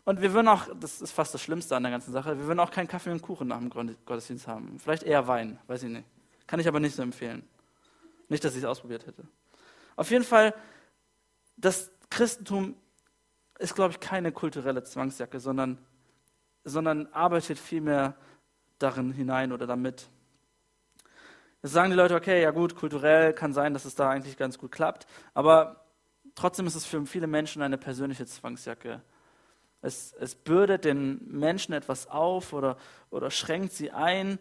Und 0.07 0.21
wir 0.21 0.31
würden 0.31 0.47
auch, 0.47 0.69
das 0.79 1.01
ist 1.01 1.11
fast 1.11 1.33
das 1.33 1.41
Schlimmste 1.41 1.75
an 1.75 1.83
der 1.83 1.91
ganzen 1.91 2.13
Sache, 2.13 2.37
wir 2.37 2.47
würden 2.47 2.61
auch 2.61 2.71
keinen 2.71 2.87
Kaffee 2.87 3.11
und 3.11 3.21
Kuchen 3.21 3.49
nach 3.49 3.59
dem 3.59 3.69
Gottesdienst 4.05 4.47
haben. 4.47 4.79
Vielleicht 4.79 5.03
eher 5.03 5.27
Wein, 5.27 5.59
weiß 5.67 5.83
ich 5.83 5.89
nicht. 5.89 6.07
Kann 6.47 6.61
ich 6.61 6.67
aber 6.69 6.79
nicht 6.79 6.95
so 6.95 7.01
empfehlen. 7.01 7.45
Nicht, 8.29 8.41
dass 8.45 8.53
ich 8.53 8.59
es 8.59 8.63
ausprobiert 8.63 9.05
hätte. 9.05 9.27
Auf 9.97 10.09
jeden 10.09 10.23
Fall, 10.23 10.53
das 11.57 11.91
Christentum 12.09 12.77
ist, 13.59 13.75
glaube 13.75 13.91
ich, 13.91 13.99
keine 13.99 14.31
kulturelle 14.31 14.81
Zwangsjacke, 14.81 15.41
sondern, 15.41 15.77
sondern 16.63 17.07
arbeitet 17.07 17.59
vielmehr 17.59 18.15
darin 18.79 19.11
hinein 19.11 19.51
oder 19.51 19.67
damit. 19.67 20.07
Jetzt 21.61 21.73
sagen 21.73 21.89
die 21.89 21.97
Leute, 21.97 22.15
okay, 22.15 22.41
ja 22.41 22.51
gut, 22.51 22.77
kulturell 22.77 23.33
kann 23.33 23.51
sein, 23.51 23.73
dass 23.73 23.83
es 23.83 23.95
da 23.95 24.09
eigentlich 24.11 24.37
ganz 24.37 24.57
gut 24.57 24.71
klappt, 24.71 25.05
aber 25.33 25.83
trotzdem 26.33 26.65
ist 26.65 26.75
es 26.75 26.85
für 26.85 27.05
viele 27.05 27.27
Menschen 27.27 27.61
eine 27.61 27.77
persönliche 27.77 28.25
Zwangsjacke. 28.25 29.01
Es, 29.87 30.13
es 30.19 30.35
bürdet 30.35 30.85
den 30.85 31.19
Menschen 31.27 31.73
etwas 31.73 32.07
auf 32.07 32.53
oder, 32.53 32.77
oder 33.09 33.31
schränkt 33.31 33.73
sie 33.73 33.91
ein. 33.91 34.37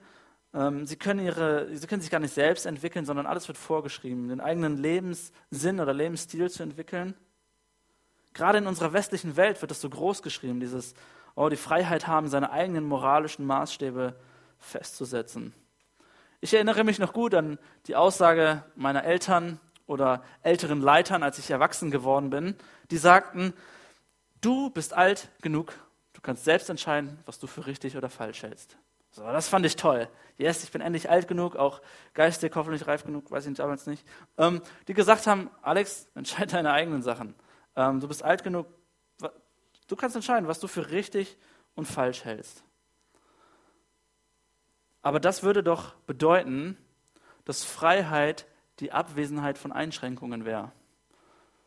Ähm, 0.53 0.87
sie, 0.87 0.97
können 0.97 1.25
ihre, 1.25 1.75
sie 1.77 1.87
können 1.87 2.03
sich 2.03 2.11
gar 2.11 2.21
nicht 2.21 2.35
selbst 2.35 2.67
entwickeln, 2.67 3.07
sondern 3.07 3.27
alles 3.27 3.47
wird 3.49 3.57
vorgeschrieben, 3.57 4.29
den 4.29 4.41
eigenen 4.41 4.77
Lebenssinn 4.77 5.81
oder 5.81 5.95
Lebensstil 5.95 6.51
zu 6.51 6.63
entwickeln. 6.63 7.15
Gerade 8.35 8.59
in 8.59 8.67
unserer 8.67 8.93
westlichen 8.93 9.37
Welt 9.37 9.63
wird 9.63 9.71
das 9.71 9.81
so 9.81 9.89
groß 9.89 10.23
geschrieben, 10.23 10.61
dieses, 10.61 10.95
oh, 11.37 11.49
die 11.49 11.57
Freiheit 11.57 12.07
haben, 12.07 12.29
seine 12.29 12.51
eigenen 12.51 12.85
moralischen 12.85 13.47
Maßstäbe 13.47 14.15
festzusetzen. 14.59 15.55
Ich 16.41 16.53
erinnere 16.53 16.85
mich 16.85 16.99
noch 16.99 17.13
gut 17.13 17.35
an 17.35 17.59
die 17.87 17.97
Aussage 17.97 18.63
meiner 18.75 19.05
Eltern 19.05 19.59
oder 19.87 20.23
älteren 20.43 20.81
Leitern, 20.81 21.23
als 21.23 21.39
ich 21.39 21.51
erwachsen 21.51 21.91
geworden 21.91 22.31
bin. 22.31 22.57
Die 22.91 22.99
sagten, 22.99 23.55
du 24.41 24.71
bist 24.71 24.93
alt 24.93 25.29
genug, 25.43 25.73
du 26.13 26.21
kannst 26.21 26.45
selbst 26.45 26.71
entscheiden, 26.71 27.19
was 27.27 27.39
du 27.39 27.47
für 27.47 27.67
richtig 27.67 27.97
oder 27.97 28.09
falsch 28.09 28.43
hältst. 28.43 28.77
So, 29.11 29.23
das 29.23 29.49
fand 29.49 29.65
ich 29.65 29.77
toll. 29.77 30.09
Yes, 30.37 30.63
ich 30.63 30.71
bin 30.71 30.83
endlich 30.83 31.09
alt 31.09 31.27
genug, 31.27 31.57
auch 31.57 31.81
geistig 32.13 32.53
hoffentlich 32.55 32.87
reif 32.87 33.05
genug, 33.05 33.31
weiß 33.31 33.47
ich 33.47 33.57
damals 33.57 33.87
nicht. 33.87 34.07
Ähm, 34.37 34.61
die 34.89 34.95
gesagt 34.95 35.27
haben, 35.27 35.51
Alex, 35.63 36.09
entscheide 36.15 36.53
deine 36.53 36.73
eigenen 36.73 37.03
Sachen. 37.03 37.35
Ähm, 37.77 38.01
du 38.01 38.09
bist 38.09 38.23
alt 38.23 38.45
genug, 38.45 38.67
du 39.87 39.97
kannst 39.97 40.17
entscheiden, 40.17 40.49
was 40.49 40.61
du 40.61 40.69
für 40.69 40.91
richtig 40.91 41.39
und 41.75 41.87
falsch 41.87 42.25
hältst. 42.25 42.63
Aber 45.03 45.21
das 45.21 45.43
würde 45.43 45.63
doch 45.63 45.95
bedeuten, 46.07 46.77
dass 47.45 47.65
Freiheit 47.65 48.47
die 48.81 48.93
Abwesenheit 48.93 49.57
von 49.57 49.73
Einschränkungen 49.73 50.45
wäre. 50.45 50.73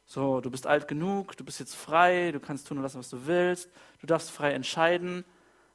So, 0.10 0.42
du 0.42 0.50
bist 0.50 0.66
alt 0.66 0.88
genug, 0.88 1.38
du 1.38 1.46
bist 1.46 1.60
jetzt 1.60 1.76
frei, 1.76 2.32
du 2.32 2.40
kannst 2.40 2.68
tun 2.68 2.78
und 2.78 2.84
lassen, 2.84 2.98
was 2.98 3.12
du 3.12 3.28
willst, 3.28 3.70
du 4.02 4.08
darfst 4.08 4.32
frei 4.32 4.54
entscheiden. 4.54 5.24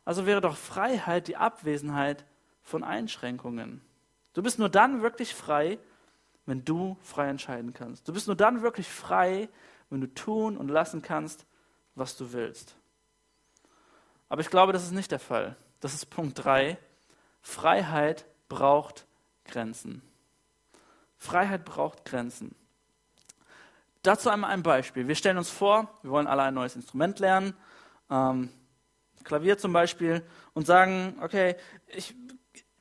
Also 0.05 0.27
wäre 0.27 0.41
doch 0.41 0.57
Freiheit 0.57 1.29
die 1.29 1.37
Abwesenheit 1.37 2.25
von 2.61 2.83
Einschränkungen. 2.83 3.81
Du 4.33 4.43
bist 4.43 4.59
nur 4.59 4.69
dann 4.69 5.03
wirklich 5.03 5.33
frei, 5.33 5.79
wenn 6.47 6.65
du 6.65 6.97
frei 7.01 7.29
entscheiden 7.29 7.75
kannst. 7.75 8.09
Du 8.09 8.13
bist 8.13 8.27
nur 8.27 8.35
dann 8.35 8.63
wirklich 8.63 8.89
frei, 8.89 9.49
wenn 9.89 10.01
du 10.01 10.13
tun 10.13 10.57
und 10.57 10.67
lassen 10.67 11.01
kannst, 11.01 11.47
was 11.95 12.17
du 12.17 12.33
willst. 12.33 12.75
Aber 14.29 14.41
ich 14.41 14.51
glaube, 14.51 14.73
das 14.73 14.83
ist 14.83 14.91
nicht 14.91 15.13
der 15.13 15.21
Fall. 15.21 15.55
Das 15.79 15.95
ist 15.95 16.07
Punkt 16.07 16.43
3. 16.43 16.77
Freiheit 17.41 18.27
braucht 18.49 19.07
Grenzen. 19.45 20.03
Freiheit 21.19 21.65
braucht 21.65 22.05
Grenzen. 22.05 22.57
Dazu 24.05 24.29
einmal 24.29 24.51
ein 24.51 24.63
Beispiel. 24.63 25.09
Wir 25.09 25.15
stellen 25.15 25.39
uns 25.39 25.49
vor, 25.49 25.89
wir 26.03 26.11
wollen 26.11 26.27
alle 26.27 26.43
ein 26.43 26.53
neues 26.53 26.77
Instrument 26.77 27.19
lernen, 27.21 27.55
ähm, 28.11 28.51
Klavier 29.25 29.57
zum 29.57 29.73
Beispiel, 29.73 30.23
und 30.53 30.67
sagen, 30.67 31.17
okay, 31.23 31.57
ich, 31.87 32.15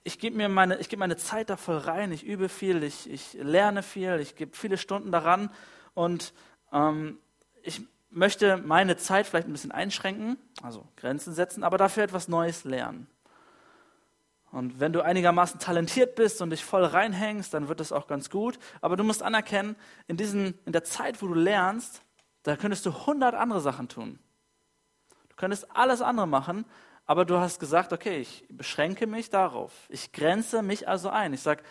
ich 0.04 0.20
gebe 0.20 0.36
mir 0.36 0.50
meine, 0.50 0.78
ich 0.80 0.90
gebe 0.90 1.00
meine 1.00 1.16
Zeit 1.16 1.50
da 1.50 1.56
voll 1.56 1.78
rein, 1.78 2.12
ich 2.12 2.26
übe 2.26 2.50
viel, 2.50 2.84
ich, 2.84 3.10
ich 3.10 3.36
lerne 3.36 3.84
viel, 3.84 4.20
ich 4.20 4.36
gebe 4.36 4.54
viele 4.54 4.78
Stunden 4.78 5.14
daran 5.14 5.50
und 5.94 6.34
ähm, 6.74 7.18
ich 7.62 7.88
möchte 8.10 8.58
meine 8.58 8.98
Zeit 8.98 9.26
vielleicht 9.26 9.48
ein 9.48 9.54
bisschen 9.54 9.72
einschränken, 9.72 10.38
also 10.62 10.86
Grenzen 10.98 11.34
setzen, 11.34 11.64
aber 11.64 11.78
dafür 11.78 12.04
etwas 12.04 12.28
Neues 12.28 12.66
lernen. 12.66 13.08
Und 14.54 14.80
wenn 14.80 14.94
du 14.94 15.02
einigermaßen 15.02 15.60
talentiert 15.60 16.14
bist 16.14 16.40
und 16.40 16.52
dich 16.52 16.64
voll 16.64 16.86
reinhängst, 16.86 17.56
dann 17.56 17.70
wird 17.70 17.80
das 17.80 17.92
auch 17.92 18.06
ganz 18.06 18.30
gut. 18.30 18.60
Aber 18.82 18.96
du 18.96 19.04
musst 19.04 19.24
anerkennen, 19.24 19.76
in, 20.06 20.16
diesen, 20.16 20.54
in 20.68 20.74
der 20.74 20.84
Zeit, 20.84 21.24
wo 21.24 21.28
du 21.28 21.34
lernst, 21.34 22.04
da 22.44 22.56
könntest 22.56 22.86
du 22.86 23.08
hundert 23.08 23.34
andere 23.34 23.62
Sachen 23.62 23.90
tun. 23.90 24.20
Du 25.30 25.36
könntest 25.38 25.76
alles 25.76 26.04
andere 26.04 26.28
machen, 26.28 26.66
aber 27.08 27.26
du 27.26 27.40
hast 27.40 27.60
gesagt, 27.60 27.94
okay, 27.94 28.20
ich 28.20 28.46
beschränke 28.48 29.08
mich 29.08 29.32
darauf. 29.32 29.72
Ich 29.90 30.12
grenze 30.12 30.62
mich 30.62 30.88
also 30.88 31.10
ein. 31.10 31.34
Ich 31.34 31.42
sage, 31.42 31.64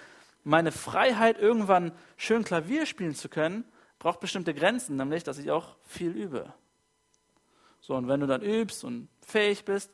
meine 0.42 0.72
Freiheit, 0.72 1.38
irgendwann 1.38 1.92
schön 2.16 2.42
Klavier 2.42 2.84
spielen 2.86 3.14
zu 3.14 3.28
können, 3.28 3.64
braucht 4.00 4.18
bestimmte 4.18 4.54
Grenzen, 4.54 4.96
nämlich, 4.96 5.22
dass 5.22 5.38
ich 5.38 5.52
auch 5.52 5.76
viel 5.86 6.10
übe. 6.10 6.52
So, 7.80 7.94
und 7.94 8.08
wenn 8.08 8.18
du 8.18 8.26
dann 8.26 8.42
übst 8.42 8.82
und 8.82 9.08
fähig 9.24 9.64
bist, 9.64 9.92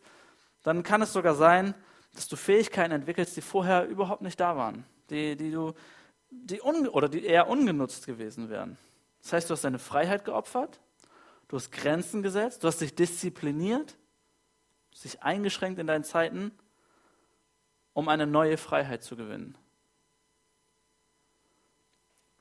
dann 0.62 0.82
kann 0.82 1.02
es 1.02 1.12
sogar 1.12 1.34
sein, 1.34 1.74
dass 2.14 2.28
du 2.28 2.36
Fähigkeiten 2.36 2.92
entwickelst, 2.92 3.36
die 3.36 3.40
vorher 3.40 3.86
überhaupt 3.86 4.22
nicht 4.22 4.40
da 4.40 4.56
waren, 4.56 4.84
die, 5.10 5.36
die 5.36 5.50
du, 5.50 5.74
die 6.30 6.60
un, 6.60 6.88
oder 6.88 7.08
die 7.08 7.24
eher 7.24 7.48
ungenutzt 7.48 8.06
gewesen 8.06 8.50
wären. 8.50 8.76
Das 9.22 9.32
heißt, 9.32 9.50
du 9.50 9.54
hast 9.54 9.64
deine 9.64 9.78
Freiheit 9.78 10.24
geopfert, 10.24 10.80
du 11.48 11.56
hast 11.56 11.72
Grenzen 11.72 12.22
gesetzt, 12.22 12.62
du 12.62 12.68
hast 12.68 12.80
dich 12.80 12.94
diszipliniert, 12.94 13.96
dich 15.04 15.22
eingeschränkt 15.22 15.78
in 15.78 15.86
deinen 15.86 16.04
Zeiten, 16.04 16.52
um 17.92 18.08
eine 18.08 18.26
neue 18.26 18.56
Freiheit 18.56 19.02
zu 19.02 19.16
gewinnen. 19.16 19.56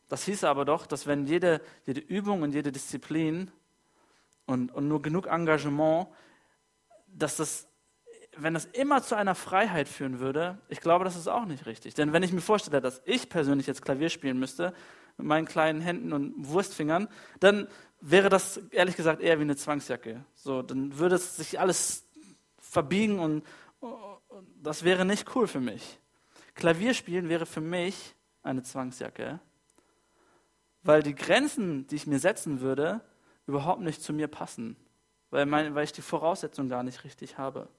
Das 0.07 0.23
hieß 0.23 0.45
aber 0.45 0.65
doch, 0.65 0.85
dass 0.85 1.05
wenn 1.05 1.25
jede, 1.25 1.61
jede 1.85 1.99
Übung 1.99 2.41
und 2.41 2.53
jede 2.53 2.71
Disziplin 2.71 3.51
und, 4.45 4.71
und 4.71 4.87
nur 4.87 5.01
genug 5.01 5.27
Engagement, 5.27 6.07
dass 7.07 7.37
das 7.37 7.66
wenn 8.39 8.53
das 8.53 8.65
immer 8.65 9.01
zu 9.03 9.15
einer 9.15 9.35
Freiheit 9.35 9.87
führen 9.87 10.19
würde, 10.19 10.57
ich 10.69 10.81
glaube, 10.81 11.05
das 11.05 11.15
ist 11.15 11.27
auch 11.27 11.45
nicht 11.45 11.65
richtig. 11.65 11.93
Denn 11.93 12.13
wenn 12.13 12.23
ich 12.23 12.33
mir 12.33 12.41
vorstelle, 12.41 12.81
dass 12.81 13.01
ich 13.05 13.29
persönlich 13.29 13.67
jetzt 13.67 13.83
Klavier 13.83 14.09
spielen 14.09 14.39
müsste, 14.39 14.73
mit 15.17 15.27
meinen 15.27 15.45
kleinen 15.45 15.81
Händen 15.81 16.13
und 16.13 16.33
Wurstfingern, 16.37 17.07
dann 17.39 17.67
wäre 17.99 18.29
das 18.29 18.57
ehrlich 18.71 18.95
gesagt 18.95 19.21
eher 19.21 19.39
wie 19.39 19.43
eine 19.43 19.55
Zwangsjacke. 19.55 20.23
So, 20.35 20.61
dann 20.61 20.97
würde 20.99 21.15
es 21.15 21.37
sich 21.37 21.59
alles 21.59 22.07
verbiegen 22.59 23.19
und, 23.19 23.43
das 24.61 24.83
wäre 24.83 25.05
nicht 25.05 25.35
cool 25.35 25.47
für 25.47 25.59
mich. 25.59 25.99
Klavierspielen 26.55 27.29
wäre 27.29 27.45
für 27.45 27.61
mich 27.61 28.15
eine 28.43 28.63
Zwangsjacke, 28.63 29.39
weil 30.83 31.03
die 31.03 31.15
Grenzen, 31.15 31.87
die 31.87 31.95
ich 31.95 32.07
mir 32.07 32.19
setzen 32.19 32.61
würde, 32.61 33.01
überhaupt 33.45 33.81
nicht 33.81 34.01
zu 34.01 34.13
mir 34.13 34.27
passen, 34.27 34.75
weil, 35.29 35.45
mein, 35.45 35.75
weil 35.75 35.85
ich 35.85 35.91
die 35.91 36.01
Voraussetzungen 36.01 36.69
gar 36.69 36.83
nicht 36.83 37.03
richtig 37.03 37.37
habe. 37.37 37.69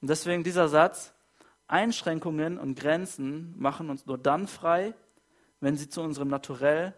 Und 0.00 0.08
deswegen 0.08 0.44
dieser 0.44 0.68
Satz, 0.68 1.12
Einschränkungen 1.66 2.58
und 2.58 2.78
Grenzen 2.78 3.54
machen 3.58 3.90
uns 3.90 4.06
nur 4.06 4.18
dann 4.18 4.48
frei, 4.48 4.94
wenn 5.60 5.76
sie 5.76 5.88
zu 5.88 6.00
unserem 6.00 6.28
Naturell 6.28 6.94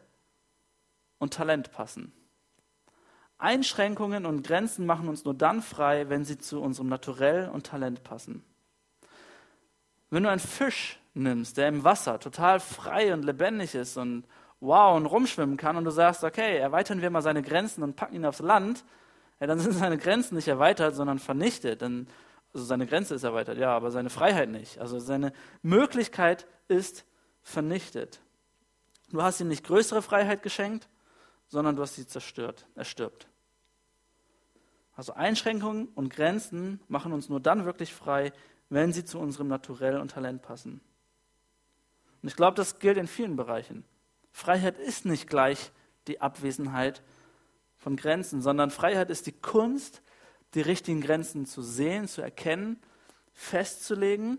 und 1.18 1.34
Talent 1.34 1.72
passen. 1.72 2.12
Einschränkungen 3.38 4.24
und 4.24 4.46
Grenzen 4.46 4.86
machen 4.86 5.08
uns 5.08 5.24
nur 5.24 5.34
dann 5.34 5.62
frei, 5.62 6.08
wenn 6.08 6.24
sie 6.24 6.38
zu 6.38 6.62
unserem 6.62 6.88
Naturell 6.88 7.48
und 7.48 7.66
Talent 7.66 8.04
passen. 8.04 8.44
Wenn 10.10 10.22
du 10.22 10.30
einen 10.30 10.40
Fisch 10.40 11.00
nimmst, 11.14 11.56
der 11.56 11.68
im 11.68 11.84
Wasser 11.84 12.20
total 12.20 12.60
frei 12.60 13.12
und 13.12 13.24
lebendig 13.24 13.74
ist 13.74 13.96
und 13.96 14.24
wow 14.60 14.96
und 14.96 15.06
rumschwimmen 15.06 15.56
kann 15.56 15.76
und 15.76 15.84
du 15.84 15.90
sagst, 15.90 16.22
okay, 16.22 16.56
erweitern 16.58 17.02
wir 17.02 17.10
mal 17.10 17.22
seine 17.22 17.42
Grenzen 17.42 17.82
und 17.82 17.96
packen 17.96 18.14
ihn 18.14 18.24
aufs 18.24 18.38
Land, 18.38 18.84
ja, 19.40 19.48
dann 19.48 19.58
sind 19.58 19.72
seine 19.72 19.98
Grenzen 19.98 20.36
nicht 20.36 20.46
erweitert, 20.46 20.94
sondern 20.94 21.18
vernichtet. 21.18 21.82
Dann 21.82 22.06
also 22.54 22.66
seine 22.66 22.86
Grenze 22.86 23.14
ist 23.14 23.22
erweitert, 23.22 23.58
ja, 23.58 23.74
aber 23.74 23.90
seine 23.90 24.10
Freiheit 24.10 24.50
nicht. 24.50 24.78
Also 24.78 24.98
seine 24.98 25.32
Möglichkeit 25.62 26.46
ist 26.68 27.04
vernichtet. 27.42 28.20
Du 29.10 29.22
hast 29.22 29.40
ihm 29.40 29.48
nicht 29.48 29.64
größere 29.64 30.02
Freiheit 30.02 30.42
geschenkt, 30.42 30.88
sondern 31.48 31.76
du 31.76 31.82
hast 31.82 31.94
sie 31.94 32.06
zerstört. 32.06 32.66
Er 32.74 32.84
stirbt. 32.84 33.26
Also 34.94 35.14
Einschränkungen 35.14 35.88
und 35.88 36.10
Grenzen 36.10 36.80
machen 36.88 37.12
uns 37.12 37.28
nur 37.28 37.40
dann 37.40 37.64
wirklich 37.64 37.94
frei, 37.94 38.32
wenn 38.68 38.92
sie 38.92 39.04
zu 39.04 39.18
unserem 39.18 39.48
Naturell 39.48 39.98
und 39.98 40.10
Talent 40.10 40.42
passen. 40.42 40.80
Und 42.22 42.28
ich 42.28 42.36
glaube, 42.36 42.56
das 42.56 42.78
gilt 42.78 42.98
in 42.98 43.06
vielen 43.06 43.36
Bereichen. 43.36 43.84
Freiheit 44.30 44.78
ist 44.78 45.04
nicht 45.04 45.28
gleich 45.28 45.72
die 46.06 46.20
Abwesenheit 46.20 47.02
von 47.76 47.96
Grenzen, 47.96 48.42
sondern 48.42 48.70
Freiheit 48.70 49.10
ist 49.10 49.26
die 49.26 49.32
Kunst, 49.32 50.02
die 50.54 50.60
richtigen 50.60 51.00
Grenzen 51.00 51.46
zu 51.46 51.62
sehen, 51.62 52.08
zu 52.08 52.22
erkennen, 52.22 52.80
festzulegen. 53.32 54.38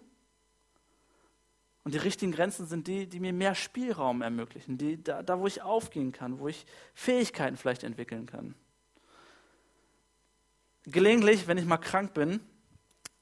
Und 1.84 1.94
die 1.94 2.00
richtigen 2.00 2.32
Grenzen 2.32 2.66
sind 2.66 2.88
die, 2.88 3.08
die 3.08 3.20
mir 3.20 3.34
mehr 3.34 3.56
Spielraum 3.56 4.22
ermöglichen, 4.22 4.78
die, 4.78 5.04
da, 5.04 5.22
da 5.22 5.40
wo 5.40 5.48
ich 5.48 5.62
aufgehen 5.62 6.12
kann, 6.12 6.40
wo 6.40 6.48
ich 6.48 6.66
Fähigkeiten 6.94 7.58
vielleicht 7.58 7.84
entwickeln 7.84 8.26
kann. 8.26 8.56
Gelegentlich, 10.86 11.48
wenn 11.48 11.58
ich 11.58 11.66
mal 11.66 11.78
krank 11.78 12.14
bin, 12.14 12.40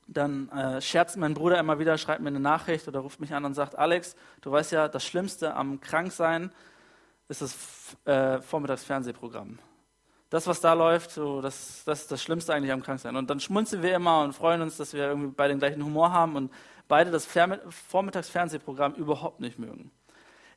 dann 0.07 0.49
äh, 0.49 0.81
scherzt 0.81 1.15
mein 1.15 1.33
Bruder 1.33 1.59
immer 1.59 1.79
wieder, 1.79 1.97
schreibt 1.97 2.21
mir 2.21 2.27
eine 2.27 2.39
Nachricht 2.39 2.87
oder 2.87 2.99
ruft 2.99 3.19
mich 3.19 3.33
an 3.33 3.45
und 3.45 3.53
sagt, 3.53 3.77
Alex, 3.77 4.15
du 4.41 4.51
weißt 4.51 4.73
ja, 4.73 4.87
das 4.87 5.05
Schlimmste 5.05 5.55
am 5.55 5.79
Kranksein 5.79 6.51
ist 7.29 7.41
das 7.41 7.55
äh, 8.05 8.41
Vormittagsfernsehprogramm 8.41 9.57
das, 10.31 10.47
was 10.47 10.61
da 10.61 10.71
läuft, 10.73 11.11
so, 11.11 11.41
das, 11.41 11.83
das 11.85 12.03
ist 12.03 12.11
das 12.11 12.23
Schlimmste 12.23 12.53
eigentlich 12.53 12.71
am 12.71 12.81
Kranksein. 12.81 13.17
Und 13.17 13.29
dann 13.29 13.41
schmunzeln 13.41 13.83
wir 13.83 13.93
immer 13.93 14.23
und 14.23 14.31
freuen 14.31 14.61
uns, 14.61 14.77
dass 14.77 14.93
wir 14.93 15.03
irgendwie 15.09 15.33
beide 15.35 15.53
den 15.53 15.59
gleichen 15.59 15.83
Humor 15.83 16.13
haben 16.13 16.37
und 16.37 16.53
beide 16.87 17.11
das 17.11 17.27
Vormittagsfernsehprogramm 17.27 18.95
überhaupt 18.95 19.41
nicht 19.41 19.59
mögen. 19.59 19.91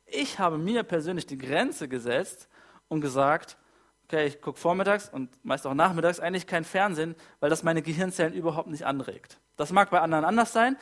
Ich 0.05 0.39
habe 0.39 0.57
mir 0.57 0.83
persönlich 0.83 1.25
die 1.25 1.37
Grenze 1.37 1.89
gesetzt 1.89 2.47
und 2.87 3.01
gesagt, 3.01 3.57
okay, 4.05 4.25
ich 4.27 4.41
gucke 4.41 4.57
vormittags 4.57 5.09
und 5.09 5.43
meist 5.43 5.67
auch 5.67 5.73
nachmittags 5.73 6.21
eigentlich 6.21 6.47
kein 6.47 6.63
Fernsehen, 6.63 7.13
weil 7.41 7.49
das 7.49 7.63
meine 7.63 7.81
Gehirnzellen 7.81 8.33
überhaupt 8.33 8.69
nicht 8.69 8.85
anregt. 8.85 9.39
Das 9.57 9.73
mag 9.73 9.89
bei 9.89 9.99
anderen 9.99 10.23
anders 10.23 10.53
sein. 10.53 10.77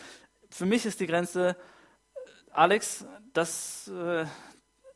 Für 0.51 0.67
mich 0.67 0.85
ist 0.85 0.99
die 0.99 1.07
Grenze, 1.07 1.57
Alex, 2.51 3.07
das, 3.33 3.87
äh, 3.87 4.25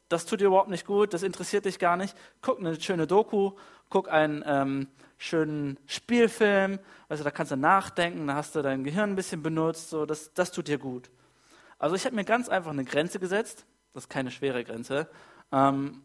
das 0.08 0.28
tut 0.28 0.42
dir 0.42 0.46
überhaupt 0.48 0.70
nicht 0.70 0.86
gut, 0.86 1.16
das 1.16 1.24
interessiert 1.24 1.66
dich 1.66 1.80
gar 1.80 1.98
nicht. 1.98 2.16
Guck 2.42 2.60
eine 2.60 2.80
schöne 2.80 3.08
Doku, 3.08 3.54
guck 3.90 4.10
einen 4.12 4.44
ähm, 4.46 4.88
schönen 5.18 5.80
Spielfilm, 5.86 6.80
also 7.10 7.24
da 7.24 7.32
kannst 7.32 7.52
du 7.52 7.58
nachdenken, 7.58 8.28
da 8.28 8.36
hast 8.36 8.56
du 8.56 8.62
dein 8.62 8.84
Gehirn 8.84 9.12
ein 9.12 9.16
bisschen 9.16 9.42
benutzt, 9.42 9.90
so, 9.90 10.06
das, 10.06 10.34
das 10.34 10.52
tut 10.52 10.68
dir 10.68 10.78
gut. 10.78 11.10
Also 11.80 11.96
ich 11.96 12.06
habe 12.06 12.16
mir 12.16 12.24
ganz 12.24 12.50
einfach 12.50 12.72
eine 12.72 12.86
Grenze 12.86 13.20
gesetzt, 13.20 13.66
das 13.94 14.04
ist 14.04 14.10
keine 14.10 14.32
schwere 14.32 14.64
Grenze, 14.64 15.08
ähm, 15.52 16.02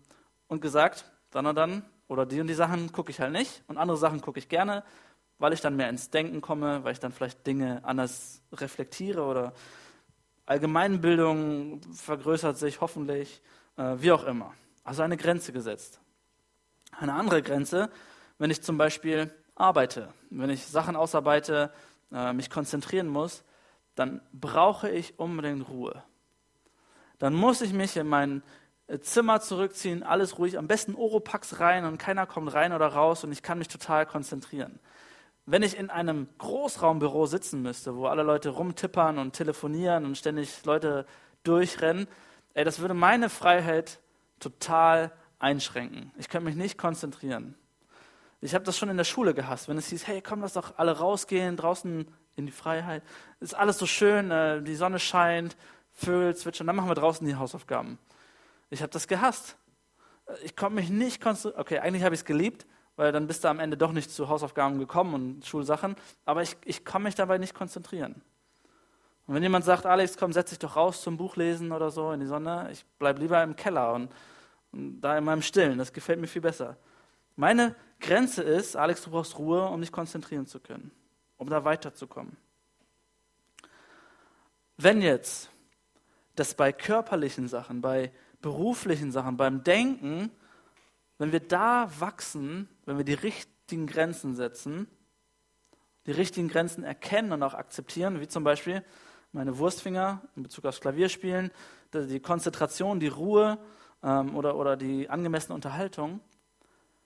und 0.49 0.61
gesagt, 0.61 1.11
dann 1.31 1.47
und 1.47 1.57
dann, 1.57 1.85
oder 2.09 2.27
die 2.27 2.41
und 2.41 2.47
die 2.47 2.55
Sachen 2.55 2.93
gucke 2.93 3.11
ich 3.11 3.21
halt 3.21 3.33
nicht 3.33 3.63
und 3.69 3.79
andere 3.79 3.97
Sachen 3.97 4.21
gucke 4.21 4.39
ich 4.39 4.49
gerne, 4.49 4.85
weil 5.39 5.53
ich 5.53 5.61
dann 5.61 5.77
mehr 5.77 5.89
ins 5.89 6.11
Denken 6.11 6.41
komme, 6.41 6.85
weil 6.85 6.93
ich 6.93 7.01
dann 7.01 7.13
vielleicht 7.13 7.47
Dinge 7.47 7.81
anders 7.85 8.43
reflektiere 8.53 9.23
oder 9.25 9.53
Allgemeinbildung 10.47 11.81
vergrößert 11.95 12.59
sich 12.59 12.81
hoffentlich, 12.81 13.41
äh, 13.77 13.97
wie 13.99 14.13
auch 14.13 14.25
immer. 14.25 14.55
Also 14.85 15.03
eine 15.03 15.17
Grenze 15.17 15.53
gesetzt. 15.53 16.02
Eine 16.93 17.15
andere 17.15 17.43
Grenze, 17.43 17.91
wenn 18.39 18.51
ich 18.51 18.63
zum 18.63 18.79
Beispiel 18.79 19.33
arbeite, 19.55 20.13
wenn 20.31 20.51
ich 20.51 20.67
Sachen 20.67 20.97
ausarbeite, 20.97 21.73
äh, 22.13 22.33
mich 22.33 22.51
konzentrieren 22.51 23.09
muss, 23.09 23.45
dann 23.95 24.21
brauche 24.33 24.91
ich 24.91 25.19
unbedingt 25.19 25.69
Ruhe. 25.69 26.03
Dann 27.19 27.35
muss 27.35 27.61
ich 27.61 27.73
mich 27.73 27.97
in 27.97 28.09
mein 28.09 28.43
Zimmer 29.01 29.41
zurückziehen, 29.41 30.03
alles 30.03 30.39
ruhig, 30.39 30.59
am 30.59 30.67
besten 30.67 30.95
Oropax 30.95 31.61
rein 31.61 31.85
und 31.85 31.99
keiner 31.99 32.27
kommt 32.27 32.53
rein 32.53 32.73
oder 32.73 32.89
raus 32.89 33.25
und 33.25 33.33
ich 33.33 33.43
kann 33.43 33.59
mich 33.59 33.69
total 33.69 34.07
konzentrieren. 34.07 34.81
Wenn 35.47 35.63
ich 35.63 35.77
in 35.77 35.91
einem 35.91 36.29
Großraumbüro 36.39 37.27
sitzen 37.27 37.63
müsste, 37.63 37.97
wo 37.97 38.07
alle 38.07 38.23
Leute 38.23 38.51
rumtippern 38.51 39.19
und 39.19 39.33
telefonieren 39.33 40.05
und 40.05 40.19
ständig 40.19 40.65
Leute 40.65 41.07
durchrennen, 41.43 42.07
ey, 42.55 42.65
das 42.65 42.81
würde 42.81 42.95
meine 42.95 43.29
Freiheit 43.29 43.99
total 44.39 45.11
einschränken. 45.43 46.13
Ich 46.17 46.29
könnte 46.29 46.47
mich 46.47 46.57
nicht 46.57 46.79
konzentrieren. 46.79 47.55
Ich 48.41 48.55
habe 48.55 48.65
das 48.65 48.77
schon 48.77 48.89
in 48.89 48.97
der 48.97 49.05
Schule 49.05 49.35
gehasst, 49.35 49.69
wenn 49.69 49.79
es 49.79 49.89
hieß, 49.89 50.07
hey, 50.07 50.21
komm, 50.21 50.41
lass 50.41 50.55
doch 50.55 50.77
alle 50.77 50.99
rausgehen, 50.99 51.57
draußen 51.57 52.07
in 52.35 52.47
die 52.47 52.53
Freiheit. 52.53 53.03
Ist 53.41 53.55
alles 53.55 53.79
so 53.79 53.87
schön, 53.87 54.31
äh, 54.31 54.63
die 54.63 54.75
Sonne 54.75 54.99
scheint, 54.99 55.57
Vögel 55.93 56.35
zwitschern, 56.35 56.67
dann 56.67 56.77
machen 56.77 56.89
wir 56.89 56.95
draußen 56.95 57.27
die 57.27 57.37
Hausaufgaben. 57.37 57.99
Ich 58.71 58.83
habe 58.83 58.91
das 58.91 59.07
gehasst. 59.07 59.57
Ich 60.43 60.57
konnte 60.57 60.75
mich 60.75 60.91
nicht 60.91 61.21
konzentrieren. 61.21 61.61
Okay, 61.61 61.79
eigentlich 61.79 62.03
habe 62.03 62.15
ich 62.15 62.23
es 62.23 62.25
geliebt, 62.25 62.67
weil 62.97 63.13
dann 63.13 63.27
bist 63.27 63.45
du 63.45 63.49
am 63.49 63.61
Ende 63.61 63.77
doch 63.77 63.93
nicht 63.93 64.11
zu 64.11 64.29
Hausaufgaben 64.29 64.79
gekommen 64.79 65.15
und 65.15 65.47
Schulsachen, 65.47 65.95
aber 66.25 66.43
ich, 66.43 66.57
ich 66.65 66.85
kann 66.85 67.03
mich 67.03 67.15
dabei 67.15 67.39
nicht 67.39 67.55
konzentrieren. 67.55 68.23
Und 69.27 69.35
wenn 69.37 69.43
jemand 69.43 69.65
sagt, 69.65 69.87
Alex, 69.87 70.17
komm, 70.17 70.33
setz 70.33 70.51
dich 70.51 70.59
doch 70.59 70.75
raus 70.75 71.03
zum 71.03 71.17
Buchlesen 71.17 71.71
oder 71.71 71.91
so 71.91 72.11
in 72.13 72.21
die 72.21 72.27
Sonne, 72.27 72.69
ich 72.73 72.85
bleibe 72.99 73.21
lieber 73.21 73.43
im 73.43 73.55
Keller 73.55 73.93
und, 73.93 74.11
und 74.73 75.01
da 75.01 75.17
in 75.17 75.25
meinem 75.25 75.43
Stillen, 75.43 75.79
das 75.79 75.93
gefällt 75.93 76.21
mir 76.21 76.27
viel 76.27 76.43
besser. 76.43 76.77
Meine 77.37 77.75
Grenze 78.01 78.43
ist, 78.43 78.77
Alex, 78.77 79.03
du 79.05 79.11
brauchst 79.11 79.39
Ruhe, 79.39 79.67
um 79.67 79.81
dich 79.81 79.93
konzentrieren 79.93 80.47
zu 80.47 80.61
können, 80.61 80.91
um 81.37 81.49
da 81.49 81.65
weiterzukommen. 81.65 82.37
Wenn 84.77 85.01
jetzt 85.01 85.51
das 86.35 86.55
bei 86.55 86.73
körperlichen 86.73 87.49
Sachen, 87.49 87.81
bei 87.81 88.13
beruflichen 88.41 89.13
Sachen, 89.13 89.37
beim 89.37 89.63
Denken 89.63 90.31
wenn 91.23 91.31
wir 91.31 91.39
da 91.39 91.89
wachsen, 92.01 92.69
wenn 92.85 92.97
wir 92.97 93.05
die 93.05 93.15
richtigen 93.15 93.87
Grenzen 93.87 94.35
setzen, 94.35 94.89
die 96.05 96.11
richtigen 96.11 96.49
Grenzen 96.49 96.83
erkennen 96.83 97.31
und 97.31 97.45
auch 97.45 97.55
akzeptieren, 97.55 98.21
wie 98.21 98.27
zum 98.27 98.43
Beispiel 98.43 98.83
meine 99.31 99.57
Wurstfinger 99.57 100.21
in 100.35 100.43
Bezug 100.43 100.65
aufs 100.65 100.81
Klavierspielen, 100.81 101.53
die 101.95 102.19
Konzentration, 102.19 102.99
die 102.99 103.07
Ruhe 103.07 103.59
ähm, 104.03 104.37
oder, 104.37 104.57
oder 104.57 104.77
die 104.77 105.09
angemessene 105.09 105.55
Unterhaltung, 105.55 106.21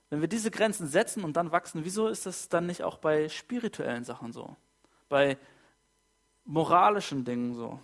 wenn 0.09 0.21
wir 0.21 0.27
diese 0.27 0.51
Grenzen 0.51 0.87
setzen 0.87 1.23
und 1.23 1.35
dann 1.35 1.51
wachsen, 1.51 1.83
wieso 1.83 2.07
ist 2.07 2.25
das 2.25 2.49
dann 2.49 2.65
nicht 2.65 2.83
auch 2.83 2.97
bei 2.97 3.29
spirituellen 3.29 4.03
Sachen 4.05 4.31
so? 4.31 4.55
Bei 5.09 5.37
moralischen 6.45 7.25
Dingen 7.25 7.53
so? 7.53 7.79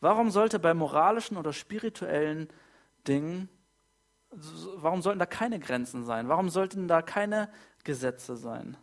Warum 0.00 0.30
sollte 0.30 0.58
bei 0.58 0.74
moralischen 0.74 1.36
oder 1.38 1.52
spirituellen 1.52 2.48
Dingen 3.08 3.48
warum 4.30 5.02
sollten 5.02 5.18
da 5.18 5.26
keine 5.26 5.58
Grenzen 5.58 6.04
sein? 6.04 6.28
Warum 6.28 6.48
sollten 6.48 6.88
da 6.88 7.02
keine 7.02 7.50
Gesetze 7.84 8.36
sein? 8.36 8.76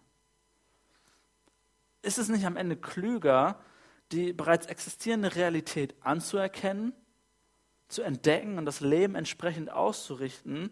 Ist 2.02 2.18
es 2.18 2.30
nicht 2.30 2.46
am 2.46 2.58
Ende 2.58 2.76
klüger, 2.76 3.60
die 4.12 4.34
bereits 4.34 4.66
existierende 4.66 5.36
Realität 5.36 5.96
anzuerkennen, 6.02 6.94
zu 7.94 8.02
entdecken 8.02 8.58
und 8.58 8.66
das 8.66 8.82
Leben 8.82 9.16
entsprechend 9.16 9.72
auszurichten, 9.72 10.70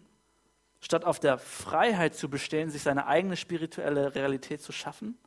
statt 0.82 1.06
auf 1.06 1.20
der 1.20 1.38
Freiheit 1.38 2.16
zu 2.16 2.30
bestehen, 2.30 2.70
sich 2.70 2.84
seine 2.84 3.08
eigene 3.08 3.38
spirituelle 3.38 4.16
Realität 4.16 4.62
zu 4.62 4.72
schaffen? 4.72 5.18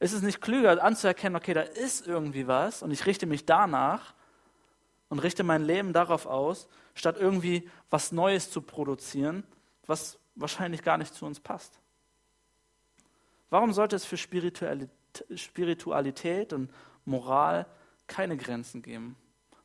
Ist 0.00 0.12
es 0.12 0.22
nicht 0.22 0.40
klüger 0.40 0.82
anzuerkennen, 0.82 1.36
okay, 1.36 1.54
da 1.54 1.62
ist 1.62 2.06
irgendwie 2.06 2.46
was 2.46 2.82
und 2.82 2.92
ich 2.92 3.04
richte 3.04 3.26
mich 3.26 3.44
danach 3.44 4.14
und 5.08 5.18
richte 5.18 5.42
mein 5.42 5.64
Leben 5.64 5.92
darauf 5.92 6.26
aus, 6.26 6.68
statt 6.94 7.16
irgendwie 7.18 7.68
was 7.90 8.12
Neues 8.12 8.50
zu 8.50 8.62
produzieren, 8.62 9.44
was 9.86 10.18
wahrscheinlich 10.36 10.82
gar 10.82 10.98
nicht 10.98 11.14
zu 11.14 11.26
uns 11.26 11.40
passt. 11.40 11.80
Warum 13.50 13.72
sollte 13.72 13.96
es 13.96 14.04
für 14.04 14.16
Spiritualität 14.16 16.52
und 16.52 16.70
Moral 17.04 17.66
keine 18.06 18.36
Grenzen 18.36 18.82
geben? 18.82 19.16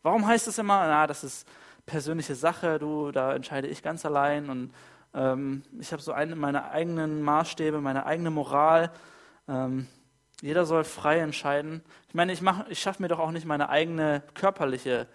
Warum 0.03 0.27
heißt 0.27 0.47
es 0.49 0.57
immer, 0.57 0.85
na, 0.87 1.07
das 1.07 1.23
ist 1.23 1.47
persönliche 1.85 2.35
Sache, 2.35 2.77
du, 2.77 3.11
da 3.11 3.33
entscheide 3.33 3.67
ich 3.67 3.81
ganz 3.81 4.05
allein 4.05 4.49
und 4.49 4.73
ähm, 5.13 5.63
ich 5.79 5.91
habe 5.93 6.01
so 6.01 6.11
eine, 6.11 6.35
meine 6.35 6.71
eigenen 6.71 7.21
Maßstäbe, 7.21 7.79
meine 7.79 8.05
eigene 8.05 8.29
Moral. 8.29 8.91
Ähm, 9.47 9.87
jeder 10.41 10.65
soll 10.65 10.83
frei 10.83 11.19
entscheiden. 11.19 11.81
Ich 12.09 12.15
meine, 12.15 12.33
ich, 12.33 12.41
ich 12.67 12.79
schaffe 12.79 13.01
mir 13.01 13.07
doch 13.07 13.19
auch 13.19 13.31
nicht 13.31 13.45
meine 13.45 13.69
eigene 13.69 14.23
körperliche 14.33 15.07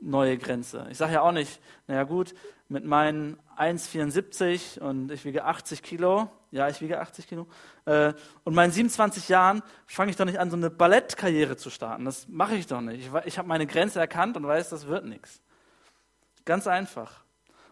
neue 0.00 0.38
Grenze. 0.38 0.86
Ich 0.90 0.98
sage 0.98 1.14
ja 1.14 1.22
auch 1.22 1.32
nicht, 1.32 1.60
naja 1.86 2.04
gut, 2.04 2.34
mit 2.68 2.84
meinen 2.84 3.36
1,74 3.58 4.78
und 4.78 5.10
ich 5.10 5.24
wiege 5.24 5.44
80 5.44 5.82
Kilo, 5.82 6.30
ja, 6.50 6.68
ich 6.68 6.80
wiege 6.80 7.00
80 7.00 7.26
Kilo, 7.26 7.46
äh, 7.84 8.12
und 8.44 8.54
meinen 8.54 8.70
27 8.70 9.28
Jahren 9.28 9.62
fange 9.86 10.10
ich 10.10 10.16
doch 10.16 10.24
nicht 10.24 10.38
an, 10.38 10.50
so 10.50 10.56
eine 10.56 10.70
Ballettkarriere 10.70 11.56
zu 11.56 11.70
starten. 11.70 12.04
Das 12.04 12.28
mache 12.28 12.54
ich 12.54 12.66
doch 12.66 12.80
nicht. 12.80 13.06
Ich, 13.06 13.24
ich 13.26 13.38
habe 13.38 13.48
meine 13.48 13.66
Grenze 13.66 14.00
erkannt 14.00 14.36
und 14.36 14.46
weiß, 14.46 14.70
das 14.70 14.86
wird 14.86 15.04
nichts. 15.04 15.42
Ganz 16.44 16.66
einfach. 16.66 17.24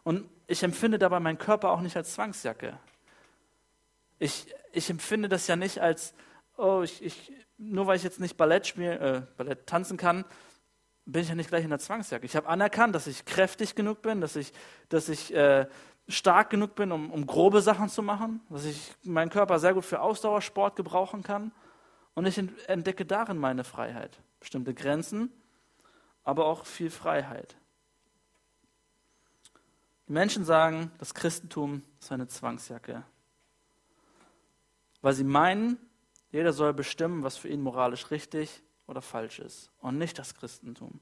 Und 0.03 0.29
ich 0.47 0.63
empfinde 0.63 0.99
dabei 0.99 1.21
meinen 1.21 1.39
Körper 1.39 1.71
auch 1.71 1.81
nicht 1.81 1.97
als 1.97 2.15
Zwangsjacke. 2.15 2.79
Ich, 4.19 4.47
ich 4.73 4.91
empfinde 4.91 5.29
das 5.29 5.47
ja 5.47 5.57
nicht 5.57 5.81
als, 5.81 6.15
oh, 6.57 6.83
ich, 6.83 7.03
ich, 7.05 7.33
nur 7.57 7.87
weil 7.87 7.97
ich 7.97 8.03
jetzt 8.03 8.21
nicht 8.21 8.37
Ballett 8.37 8.67
spielen, 8.67 9.01
äh, 9.01 9.23
Ballett 9.37 9.67
tanzen 9.67 9.97
kann, 9.97 10.25
bin 11.13 11.23
ich 11.23 11.29
ja 11.31 11.35
nicht 11.35 11.49
gleich 11.49 11.65
in 11.65 11.71
der 11.71 11.79
Zwangsjacke. 11.79 12.27
Ich 12.27 12.37
habe 12.37 12.49
anerkannt, 12.49 12.95
dass 12.95 13.07
ich 13.07 13.25
kräftig 13.25 13.75
genug 13.75 14.03
bin, 14.03 14.21
dass 14.21 14.37
ich, 14.37 14.53
dass 14.91 15.09
ich 15.09 15.35
äh, 15.35 15.67
stark 16.07 16.51
genug 16.51 16.75
bin, 16.75 16.93
um, 16.93 17.11
um 17.11 17.27
grobe 17.27 17.63
Sachen 17.63 17.89
zu 17.89 18.03
machen, 18.03 18.41
dass 18.51 18.67
ich 18.67 18.93
meinen 19.05 19.31
Körper 19.31 19.59
sehr 19.59 19.73
gut 19.73 19.87
für 19.87 20.01
Ausdauersport 20.01 20.77
gebrauchen 20.77 21.23
kann. 21.23 21.53
Und 22.13 22.27
ich 22.27 22.39
entdecke 22.67 23.07
darin 23.07 23.39
meine 23.39 23.65
Freiheit. 23.65 24.21
Bestimmte 24.39 24.75
Grenzen, 24.75 25.33
aber 26.25 26.45
auch 26.45 26.67
viel 26.67 26.91
Freiheit. 26.91 27.57
Die 30.09 30.13
Menschen 30.13 30.45
sagen, 30.45 30.91
das 30.99 31.15
Christentum 31.15 31.83
ist 32.01 32.13
eine 32.13 32.29
Zwangsjacke. 32.29 33.03
Weil 35.01 35.15
sie 35.15 35.25
meinen, 35.25 35.79
jeder 36.33 36.53
soll 36.53 36.75
bestimmen, 36.75 37.23
was 37.23 37.39
für 37.39 37.49
ihn 37.49 37.63
moralisch 37.63 38.11
richtig 38.11 38.51
ist 38.51 38.68
oder 38.89 39.03
falsch 39.03 39.39
ist 39.39 39.71
und 39.81 39.99
nicht 39.99 40.19
das 40.19 40.35
Christentum. 40.35 40.99